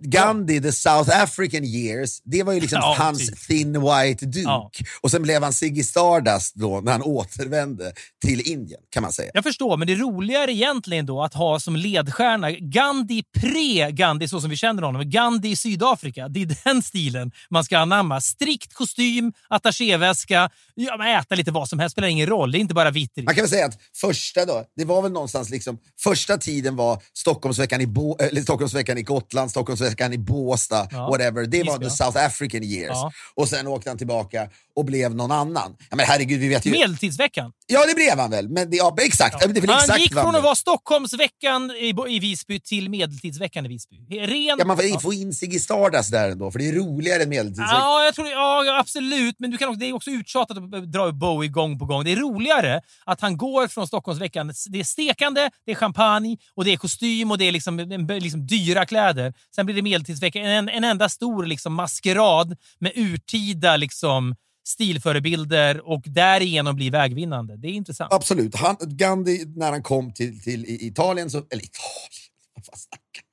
[0.00, 3.46] Gandhi, the South African years, det var ju liksom Ja, hans typ.
[3.46, 4.40] thin white duke.
[4.40, 4.70] Ja.
[5.00, 7.92] Och sen blev han Ziggy Stardust då när han återvände
[8.24, 9.30] till Indien, kan man säga.
[9.34, 14.40] Jag förstår, men det är roligare egentligen då att ha som ledstjärna Gandhi pre-Gandhi, så
[14.40, 15.10] som vi känner honom.
[15.10, 16.28] Gandhi i Sydafrika.
[16.28, 18.20] Det är den stilen man ska anamma.
[18.20, 21.92] Strikt kostym, attachéväska, ja, äta lite vad som helst.
[21.92, 22.54] spelar ingen roll.
[22.60, 23.10] Är inte bara vitt.
[23.16, 27.02] Man kan väl säga att första då, det var väl någonstans liksom, första tiden var
[27.18, 31.08] Stockholmsveckan i, Bo, eller Stockholmsveckan i Gotland, Stockholmsveckan i Båstad, Ja.
[31.10, 31.46] whatever.
[31.46, 31.90] Det var Visby, the.
[31.90, 32.88] South African years.
[32.90, 33.12] Ja.
[33.34, 34.48] Och sen åkte han tillbaka
[34.80, 35.76] och blev någon annan.
[35.90, 36.70] Ja, men herregud, vi vet ju...
[36.70, 37.52] Medeltidsveckan.
[37.66, 38.48] Ja, det blev han väl.
[38.48, 39.36] Men det, ja, exakt.
[39.40, 39.46] Ja.
[39.46, 43.68] Det är Han exakt gick från att vara Stockholmsveckan i, i Visby till Medeltidsveckan i
[43.68, 43.96] Visby.
[43.96, 44.56] Ren...
[44.58, 47.80] Ja, man får få in Ziggy Stardust där ändå, för det är roligare än medeltidsveckan.
[47.80, 49.34] Ja, jag tror, ja, ja, absolut.
[49.38, 52.04] Men du kan också, det är också uttjatat att dra upp Bowie gång på gång.
[52.04, 54.52] Det är roligare att han går från Stockholmsveckan.
[54.66, 57.78] Det är stekande, det är champagne, och det är kostym och det är liksom,
[58.20, 59.34] liksom dyra kläder.
[59.54, 60.42] Sen blir det medeltidsveckan.
[60.42, 64.34] En, en enda stor liksom maskerad med urtida liksom,
[64.68, 67.56] stilförebilder och därigenom blir vägvinnande.
[67.56, 68.12] Det är intressant.
[68.12, 68.54] Absolut.
[68.54, 73.30] Han, Gandhi, när han kom till, till Italien, så, eller Italien, vad snackar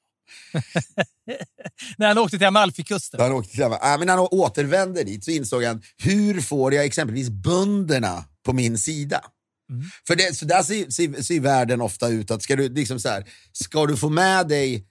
[1.97, 3.19] När han åkte till Amalfikusten.
[3.19, 3.31] han?
[3.31, 7.29] åkte till, äh, men när han återvände dit så insåg han, hur får jag exempelvis
[7.29, 9.21] bönderna på min sida?
[10.07, 13.09] För det, så där ser, ser, ser världen ofta ut, att ska du, liksom så
[13.09, 14.85] här, ska du få med dig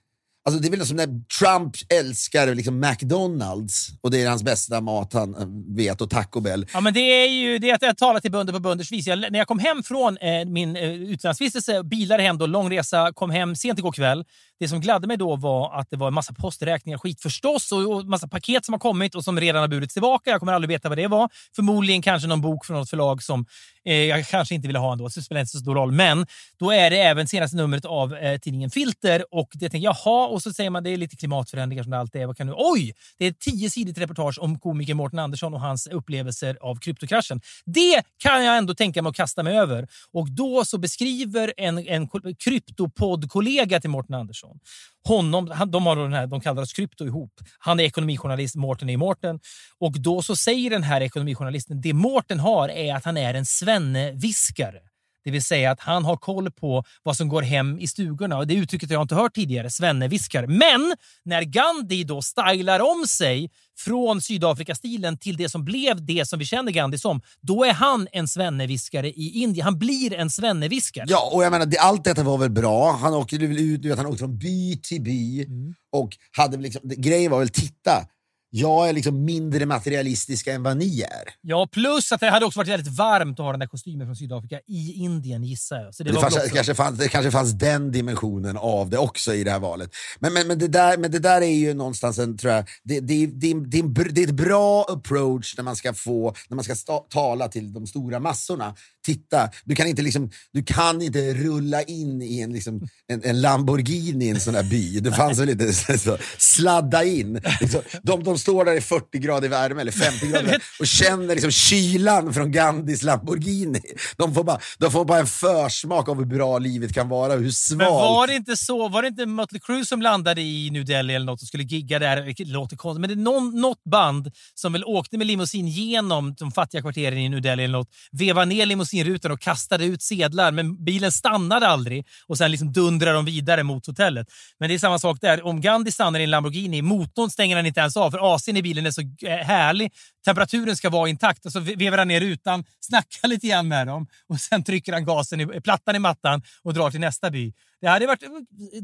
[0.47, 1.07] Alltså det är väl som när
[1.39, 6.39] Trump älskar liksom McDonalds och det är hans bästa mat han eh, vet och Taco
[6.39, 6.65] Bell.
[6.73, 9.07] Ja, men det är ju det att jag talar till bönder på bönders vis.
[9.07, 13.11] Jag, när jag kom hem från eh, min eh, utlandsvistelse, bilade hem då, lång resa,
[13.13, 14.25] kom hem sent igår kväll.
[14.59, 17.95] Det som gladde mig då var att det var en massa posträkningar, skit förstås, och,
[17.95, 20.29] och massa paket som har kommit och som redan har burits tillbaka.
[20.29, 21.29] Jag kommer aldrig veta vad det var.
[21.55, 23.45] Förmodligen kanske någon bok från något förlag som
[23.87, 25.91] Eh, jag kanske inte ville ha ändå, så det spelar inte så stor roll.
[25.91, 26.25] Men
[26.59, 30.27] då är det även senaste numret av eh, tidningen Filter och det tänker jag, jaha,
[30.27, 32.25] och så säger man det är lite klimatförändringar som det alltid är.
[32.25, 32.53] Vad kan du?
[32.57, 32.93] Oj!
[33.17, 37.41] Det är ett tio sidigt reportage om komikern Mårten Andersson och hans upplevelser av kryptokraschen.
[37.65, 39.87] Det kan jag ändå tänka mig att kasta mig över.
[40.13, 42.07] Och då så beskriver en, en
[42.43, 44.59] kryptopodd-kollega till Mårten Andersson
[45.07, 47.31] honom, han, de, har den här, de kallar oss krypto ihop.
[47.59, 49.39] Han är ekonomijournalist, Mårten är Mårten.
[49.79, 53.45] Och då så säger den här ekonomijournalisten, det Mårten har är att han är en
[53.45, 54.79] svenneviskare.
[55.27, 58.37] Det vill säga att han har koll på vad som går hem i stugorna.
[58.37, 60.47] Och Det uttrycket har jag inte hört tidigare, svenneviskare.
[60.47, 66.39] Men när Gandhi då stylar om sig från Sydafrika-stilen till det som blev det som
[66.39, 69.63] vi känner Gandhi som, då är han en svenneviskare i Indien.
[69.63, 71.05] Han blir en svenneviskare.
[71.09, 72.91] Ja, och jag menar, det, allt detta var väl bra.
[72.91, 75.43] Han åkte väl ut, du vet, han åkte från by till by.
[75.43, 75.73] Mm.
[75.91, 78.07] Och hade liksom, grejen var väl, titta,
[78.49, 81.23] jag är liksom mindre materialistisk än vad ni är.
[81.41, 84.15] Ja, plus att det hade också varit väldigt varmt att ha den där kostymen från
[84.15, 85.95] Sydafrika i Indien gissar jag.
[85.95, 86.49] Så det, Det, fanns, också...
[86.55, 89.89] kanske fanns, det kanske fanns den dimensionen av det också i det här valet.
[90.19, 92.99] Men, men, men, det, där, men det där är ju någonstans en, tror jag, det,
[92.99, 93.81] det, det, det,
[94.11, 97.73] det är ett bra approach när man ska få, när man ska sta, tala till
[97.73, 98.75] de stora massorna.
[99.07, 103.41] Titta, du kan inte, liksom, du kan inte rulla in i en, liksom, en, en
[103.41, 104.99] Lamborghini i en sån här by.
[104.99, 107.41] Det fanns väl inte så, sladda in.
[107.61, 111.35] Liksom, de, de står där i 40 grader värme, eller 50 grader värme, och känner
[111.35, 113.81] liksom, kylan från Gandhis Lamborghini.
[114.17, 117.39] De får, bara, de får bara en försmak av hur bra livet kan vara och
[117.39, 117.77] hur svalt.
[117.77, 118.87] Men var det inte så?
[118.89, 121.99] Var det inte Mötley Crüe som landade i New Delhi eller något och skulle gigga
[121.99, 122.21] där?
[122.21, 126.33] Vilket låter konstigt, men det är någon, något band som väl åkte med limousin genom
[126.33, 128.65] de fattiga kvarteren i New Delhi eller något, vevade ner
[128.97, 133.63] bensinrutan och kastade ut sedlar, men bilen stannade aldrig och sen liksom dundrade de vidare
[133.63, 134.27] mot hotellet.
[134.59, 135.45] Men det är samma sak där.
[135.45, 138.61] Om Gandhi stannar i en Lamborghini, motorn stänger han inte ens av för AC'n i
[138.61, 139.91] bilen är så eh, härlig.
[140.25, 144.07] Temperaturen ska vara intakt och så vevar han ner rutan, snackar lite grann med dem
[144.29, 147.53] och sen trycker han gasen i plattan i mattan och drar till nästa by.
[147.81, 148.23] Det hade varit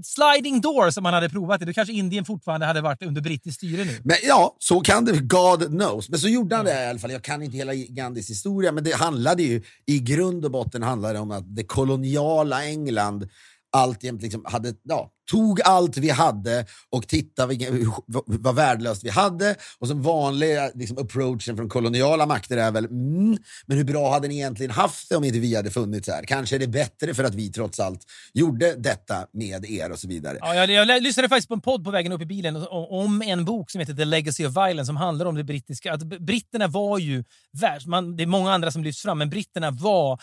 [0.04, 1.66] sliding door som man hade provat det.
[1.66, 4.00] Då kanske Indien fortfarande hade varit under brittiskt styre nu.
[4.04, 5.20] Men ja, så kan det.
[5.20, 6.10] God knows.
[6.10, 7.12] Men så gjorde han det i alla fall.
[7.12, 11.20] Jag kan inte hela Gandhis historia, men det handlade ju i grund och botten handlade
[11.20, 13.30] om att det koloniala England
[13.74, 17.92] alltjämt liksom hade, ja, tog allt vi hade och tittade vilken, hur,
[18.26, 19.56] vad värdelöst vi hade.
[19.80, 24.28] Och som vanliga liksom, approachen från koloniala makter är väl, mm, men hur bra hade
[24.28, 26.24] ni egentligen haft det om inte vi hade funnits här?
[26.24, 28.02] Kanske är det bättre för att vi trots allt
[28.34, 30.38] gjorde detta med er och så vidare.
[30.42, 33.46] Ja, jag, jag lyssnade faktiskt på en podd på vägen upp i bilen om en
[33.46, 35.94] bok som heter The Legacy of Violence som handlar om det brittiska.
[35.94, 37.24] Att britterna var ju
[37.62, 37.88] värst.
[37.88, 40.20] Man, det är många andra som lyfts fram, men britterna var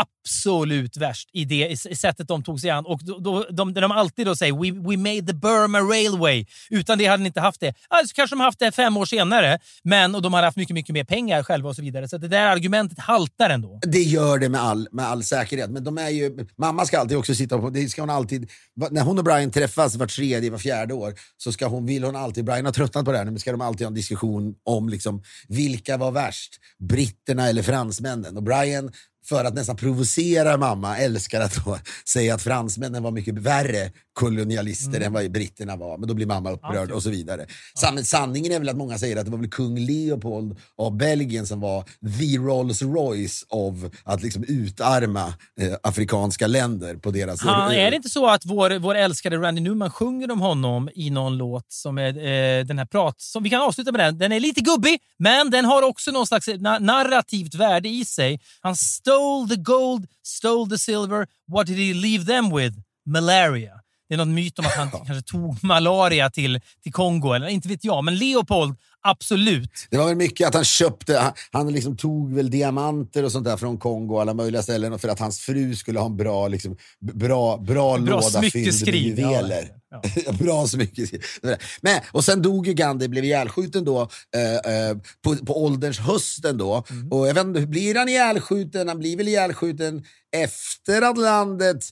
[0.00, 2.86] absolut värst i det i sättet de tog sig an.
[2.86, 6.46] Och då, då, de, de alltid då säger we, we made the Burma Railway.
[6.70, 7.74] Utan det hade de inte haft det.
[7.88, 10.92] Alltså, kanske de haft det fem år senare, men och de hade haft mycket, mycket
[10.92, 12.08] mer pengar själva och så vidare.
[12.08, 13.80] Så det där argumentet haltar ändå.
[13.82, 15.70] Det gör det med all, med all säkerhet.
[15.70, 17.70] Men de är ju, mamma ska alltid också sitta på...
[17.70, 18.50] Det ska hon alltid,
[18.90, 22.16] när hon och Brian träffas var tredje, var fjärde år så ska hon, vill hon
[22.16, 22.44] alltid...
[22.44, 24.88] Brian har tröttnat på det här nu, men ska de alltid ha en diskussion om
[24.88, 26.58] liksom, vilka var värst?
[26.78, 28.36] Britterna eller fransmännen?
[28.36, 28.92] Och Brian
[29.24, 31.58] för att nästan provocera mamma, älskar att
[32.08, 35.06] säga att fransmännen var mycket värre kolonialister mm.
[35.06, 35.98] än vad britterna var.
[35.98, 36.96] Men då blir mamma upprörd okay.
[36.96, 37.46] och så vidare.
[37.82, 38.02] Ja.
[38.04, 41.60] Sanningen är väl att många säger att det var väl kung Leopold av Belgien som
[41.60, 41.82] var
[42.18, 47.42] the Rolls Royce av att liksom utarma eh, afrikanska länder på deras...
[47.42, 51.10] Ha, är det inte så att vår, vår älskade Randy Newman sjunger om honom i
[51.10, 53.20] någon låt som är eh, den här prat...
[53.20, 54.18] Som, vi kan avsluta med den.
[54.18, 58.40] Den är lite gubbig, men den har också någon slags na narrativt värde i sig.
[58.60, 61.26] Han stole the gold, stole the silver.
[61.52, 62.76] What did he leave them with?
[63.06, 63.81] Malaria.
[64.12, 67.68] Det är någon myt om att han kanske tog malaria till, till Kongo, eller inte
[67.68, 68.04] vet jag.
[68.04, 69.70] Men Leopold, absolut.
[69.90, 73.44] Det var väl mycket att han köpte, han, han liksom tog väl diamanter och sånt
[73.44, 76.76] där från Kongo, alla möjliga ställen, för att hans fru skulle ha en bra, liksom,
[77.00, 79.68] bra, bra, bra låda fylld med juveler.
[79.90, 80.32] Ja, ja.
[80.32, 81.22] bra smyckeskriv.
[81.80, 86.58] Men, och sen dog ju Gandhi, blev ihjälskjuten då, eh, eh, på, på ålderns hösten
[86.58, 86.84] då.
[86.90, 87.12] Mm.
[87.12, 88.88] Och jag vet inte, blir han ihjälskjuten?
[88.88, 90.04] Han blir väl ihjälskjuten
[90.36, 91.84] efter att landet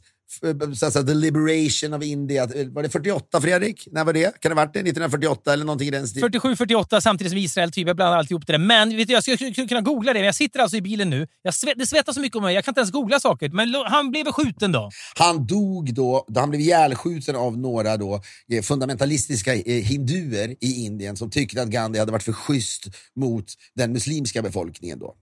[0.76, 2.46] så att säga, the liberation of India.
[2.46, 3.88] Var det 48, Fredrik?
[3.92, 4.40] När var det?
[4.40, 4.80] Kan det ha varit det?
[4.80, 6.26] 1948 eller någonting i den stilen?
[6.26, 7.72] 47, 48 samtidigt som Israel.
[7.72, 8.58] Typ, jag blandar alltihop det där.
[8.58, 11.26] Men vet du, jag skulle kunna googla det, men jag sitter alltså i bilen nu.
[11.42, 13.48] Jag svett, det svettas så mycket om mig, jag kan inte ens googla saker.
[13.48, 14.90] Men han blev skjuten då?
[15.18, 18.22] Han dog då, han blev ihjälskjuten av några då,
[18.52, 22.84] eh, fundamentalistiska eh, hinduer i Indien som tyckte att Gandhi hade varit för schysst
[23.16, 24.98] mot den muslimska befolkningen.
[24.98, 25.14] då.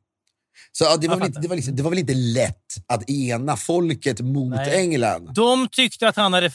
[0.72, 2.54] Så ja, det, var väl inte, det, var liksom, det var väl inte lätt
[2.86, 4.76] att ena folket mot Nej.
[4.76, 5.34] England?
[5.34, 6.50] De tyckte att han hade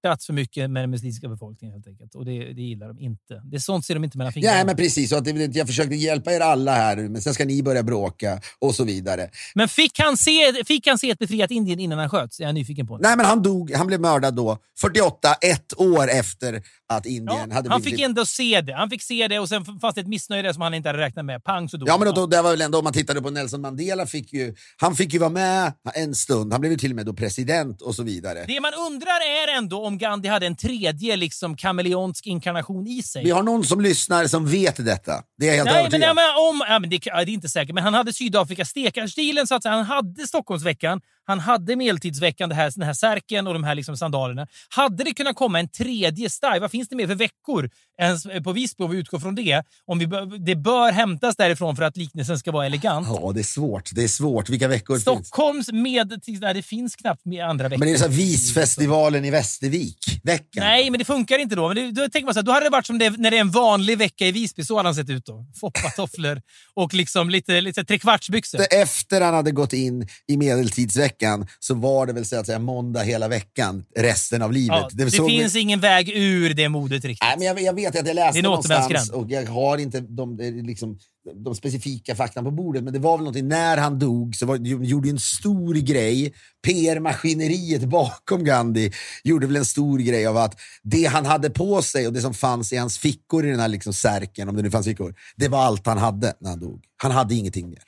[0.00, 2.14] flörtat för mycket med den muslimska befolkningen helt enkelt.
[2.14, 3.42] Och det, det gillar de inte.
[3.44, 4.56] Det är sånt ser de inte mellan fingrarna.
[4.56, 5.10] Nej, men precis.
[5.10, 7.82] Så att det, jag försökte hjälpa er alla här nu, men sen ska ni börja
[7.82, 9.30] bråka och så vidare.
[9.54, 12.40] Men fick han se, fick han se ett befriat Indien innan han sköts?
[12.40, 12.98] Jag är nyfiken på.
[12.98, 13.72] Nej, men han dog.
[13.72, 14.58] Han blev mördad då.
[14.80, 18.74] 48, ett år efter att Indien ja, hade Han fick ändå se det.
[18.74, 21.24] Han fick se det och sen fanns det ett missnöje som han inte hade räknat
[21.24, 21.44] med.
[21.44, 23.30] Pang så dog Ja, men då, då, det var väl ändå, om man tittade på
[23.30, 26.52] Nelson Mandela, fick ju, han fick ju vara med en stund.
[26.52, 28.44] Han blev ju till och med då president och så vidare.
[28.46, 33.24] Det man undrar är ändå om Gandhi hade en tredje liksom kameleonsk inkarnation i sig.
[33.24, 35.12] Vi har någon som lyssnar som vet detta.
[35.38, 37.48] Det är jag helt Nej, men, ja, men om, ja, men det, det, är inte
[37.48, 39.74] säkert, men han hade Sydafrika stekarstilen så att säga.
[39.74, 41.00] Han hade Stockholmsveckan.
[41.28, 44.46] Han hade medeltidsveckan, det här, den här särken och de här liksom sandalerna.
[44.68, 46.60] Hade det kunnat komma en tredje style?
[46.60, 47.70] Vad finns det mer för veckor
[48.00, 49.62] ens på Visby om vi utgår från det?
[49.86, 50.06] Om vi,
[50.38, 53.08] det bör hämtas därifrån för att liknelsen ska vara elegant.
[53.10, 53.90] Ja, det är svårt.
[53.94, 54.48] Det är svårt.
[54.48, 55.82] Vilka veckor Stockholms finns?
[55.82, 56.40] medeltids...
[56.40, 57.78] Nej, det finns knappt med andra veckor.
[57.78, 60.20] Men det är så Visfestivalen i Västervik.
[60.24, 60.64] Veckan.
[60.64, 61.68] Nej, men det funkar inte då.
[61.68, 63.36] Men det, då tänker man så här, då hade det varit som det, när det
[63.36, 64.64] är en vanlig vecka i Visby.
[64.64, 65.46] Så hade han sett ut då.
[65.60, 66.42] Foppatofflor
[66.74, 68.60] och liksom lite, lite trekvartsbyxor.
[68.70, 72.58] Efter han hade gått in i medeltidsveckan veckan så var det väl så att säga
[72.58, 74.76] måndag hela veckan resten av livet.
[74.76, 77.28] Ja, det, det finns ingen väg ur det modet riktigt.
[77.28, 80.40] Nej, men jag, jag, vet att jag läste Det någonstans och jag har inte de,
[80.40, 80.98] eh, liksom,
[81.44, 84.56] de specifika faktan på bordet, men det var väl någonting, när han dog så var,
[84.56, 86.34] gjorde en stor grej,
[86.66, 88.92] PR-maskineriet bakom Gandhi
[89.24, 92.34] gjorde väl en stor grej av att det han hade på sig och det som
[92.34, 95.48] fanns i hans fickor i den här liksom särken, om det nu fanns fickor, det
[95.48, 96.84] var allt han hade när han dog.
[97.02, 97.82] Han hade ingenting mer.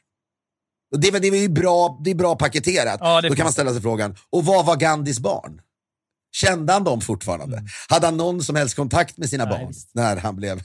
[0.99, 2.97] Det, det ju bra, det är bra paketerat.
[3.01, 5.61] Ja, Då är kan man ställa sig frågan, och vad var Gandhis barn?
[6.33, 7.63] Kände han dem fortfarande?
[7.89, 9.53] Hade han någon som helst kontakt med sina Mm.
[9.53, 9.91] Nej, barn visst.
[9.95, 10.63] när han blev...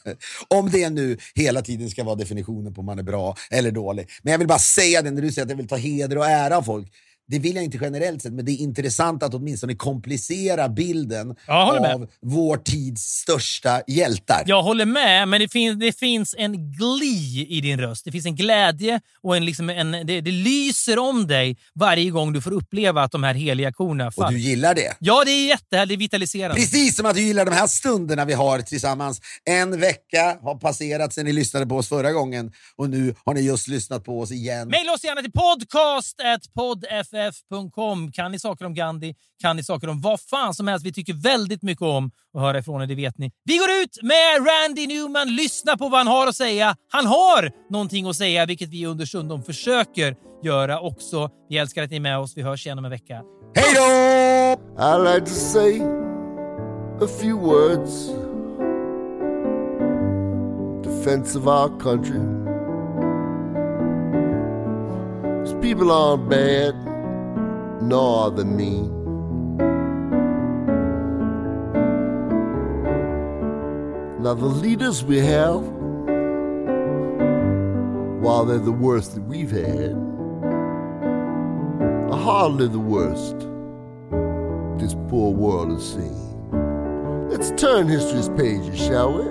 [0.48, 4.10] Om det nu hela tiden ska vara definitionen på om man är bra eller dålig.
[4.24, 6.26] Men jag vill bara säga det när du säger att jag vill ta heder och
[6.26, 6.88] ära av folk.
[7.28, 11.82] Det vill jag inte generellt sett, men det är intressant att åtminstone komplicera bilden håller
[11.82, 11.96] med.
[11.96, 14.44] av vår tids största hjältar.
[14.46, 18.06] Jag håller med, men det finns, det finns en gli i din röst.
[18.06, 22.34] Det finns en glädje och en, liksom en, det, det lyser om dig varje gång
[22.34, 24.32] du får uppleva att de här heliga korna Och faller.
[24.38, 24.96] du gillar det.
[25.00, 25.90] Ja, det är jättehärligt.
[25.90, 26.56] Det är vitaliserande.
[26.56, 29.22] Precis som att du gillar de här stunderna vi har tillsammans.
[29.46, 33.42] En vecka har passerat sedan ni lyssnade på oss förra gången och nu har ni
[33.42, 34.70] just lyssnat på oss igen.
[34.70, 35.32] Maila oss gärna till
[37.16, 38.12] podcast.poddff.com.
[38.12, 39.16] Kan ni saker om Gandhi?
[39.42, 40.86] Kan ni saker om vad fan som helst?
[40.86, 43.32] Vi tycker väldigt mycket om att höra ifrån er, det vet ni.
[43.46, 45.36] Vi går ut med Randy Newman.
[45.36, 46.76] Lyssna på vad han har att säga.
[46.92, 51.30] Han har någonting att säga, vilket vi understundom försöker göra också.
[51.50, 52.38] Vi älskar att ni är med oss.
[52.38, 53.22] Vi hörs igen om en vecka.
[53.56, 53.82] Hej då!
[54.84, 55.82] I'd like to say
[57.02, 58.10] a few words.
[60.84, 62.20] Defense of our country.
[65.46, 66.76] 'Cause people aren't bad,
[67.82, 68.92] nor they mean.
[74.22, 75.62] Now, the leaders we have,
[78.22, 79.94] while they're the worst that we've had,
[82.12, 83.38] are hardly the worst
[84.80, 87.30] this poor world has seen.
[87.30, 89.24] Let's turn history's pages, shall we?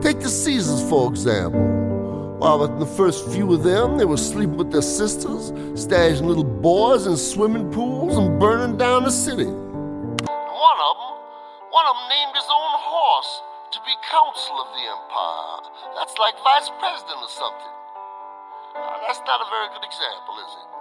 [0.00, 1.93] Take the Caesars, for example.
[2.38, 7.06] While the first few of them, they were sleeping with their sisters, stashing little boys
[7.06, 9.46] in swimming pools, and burning down the city.
[9.46, 11.14] One of them,
[11.70, 15.70] one of them named his own horse to be counsel of the empire.
[15.94, 17.74] That's like vice president or something.
[19.06, 20.73] That's not a very good example, is it?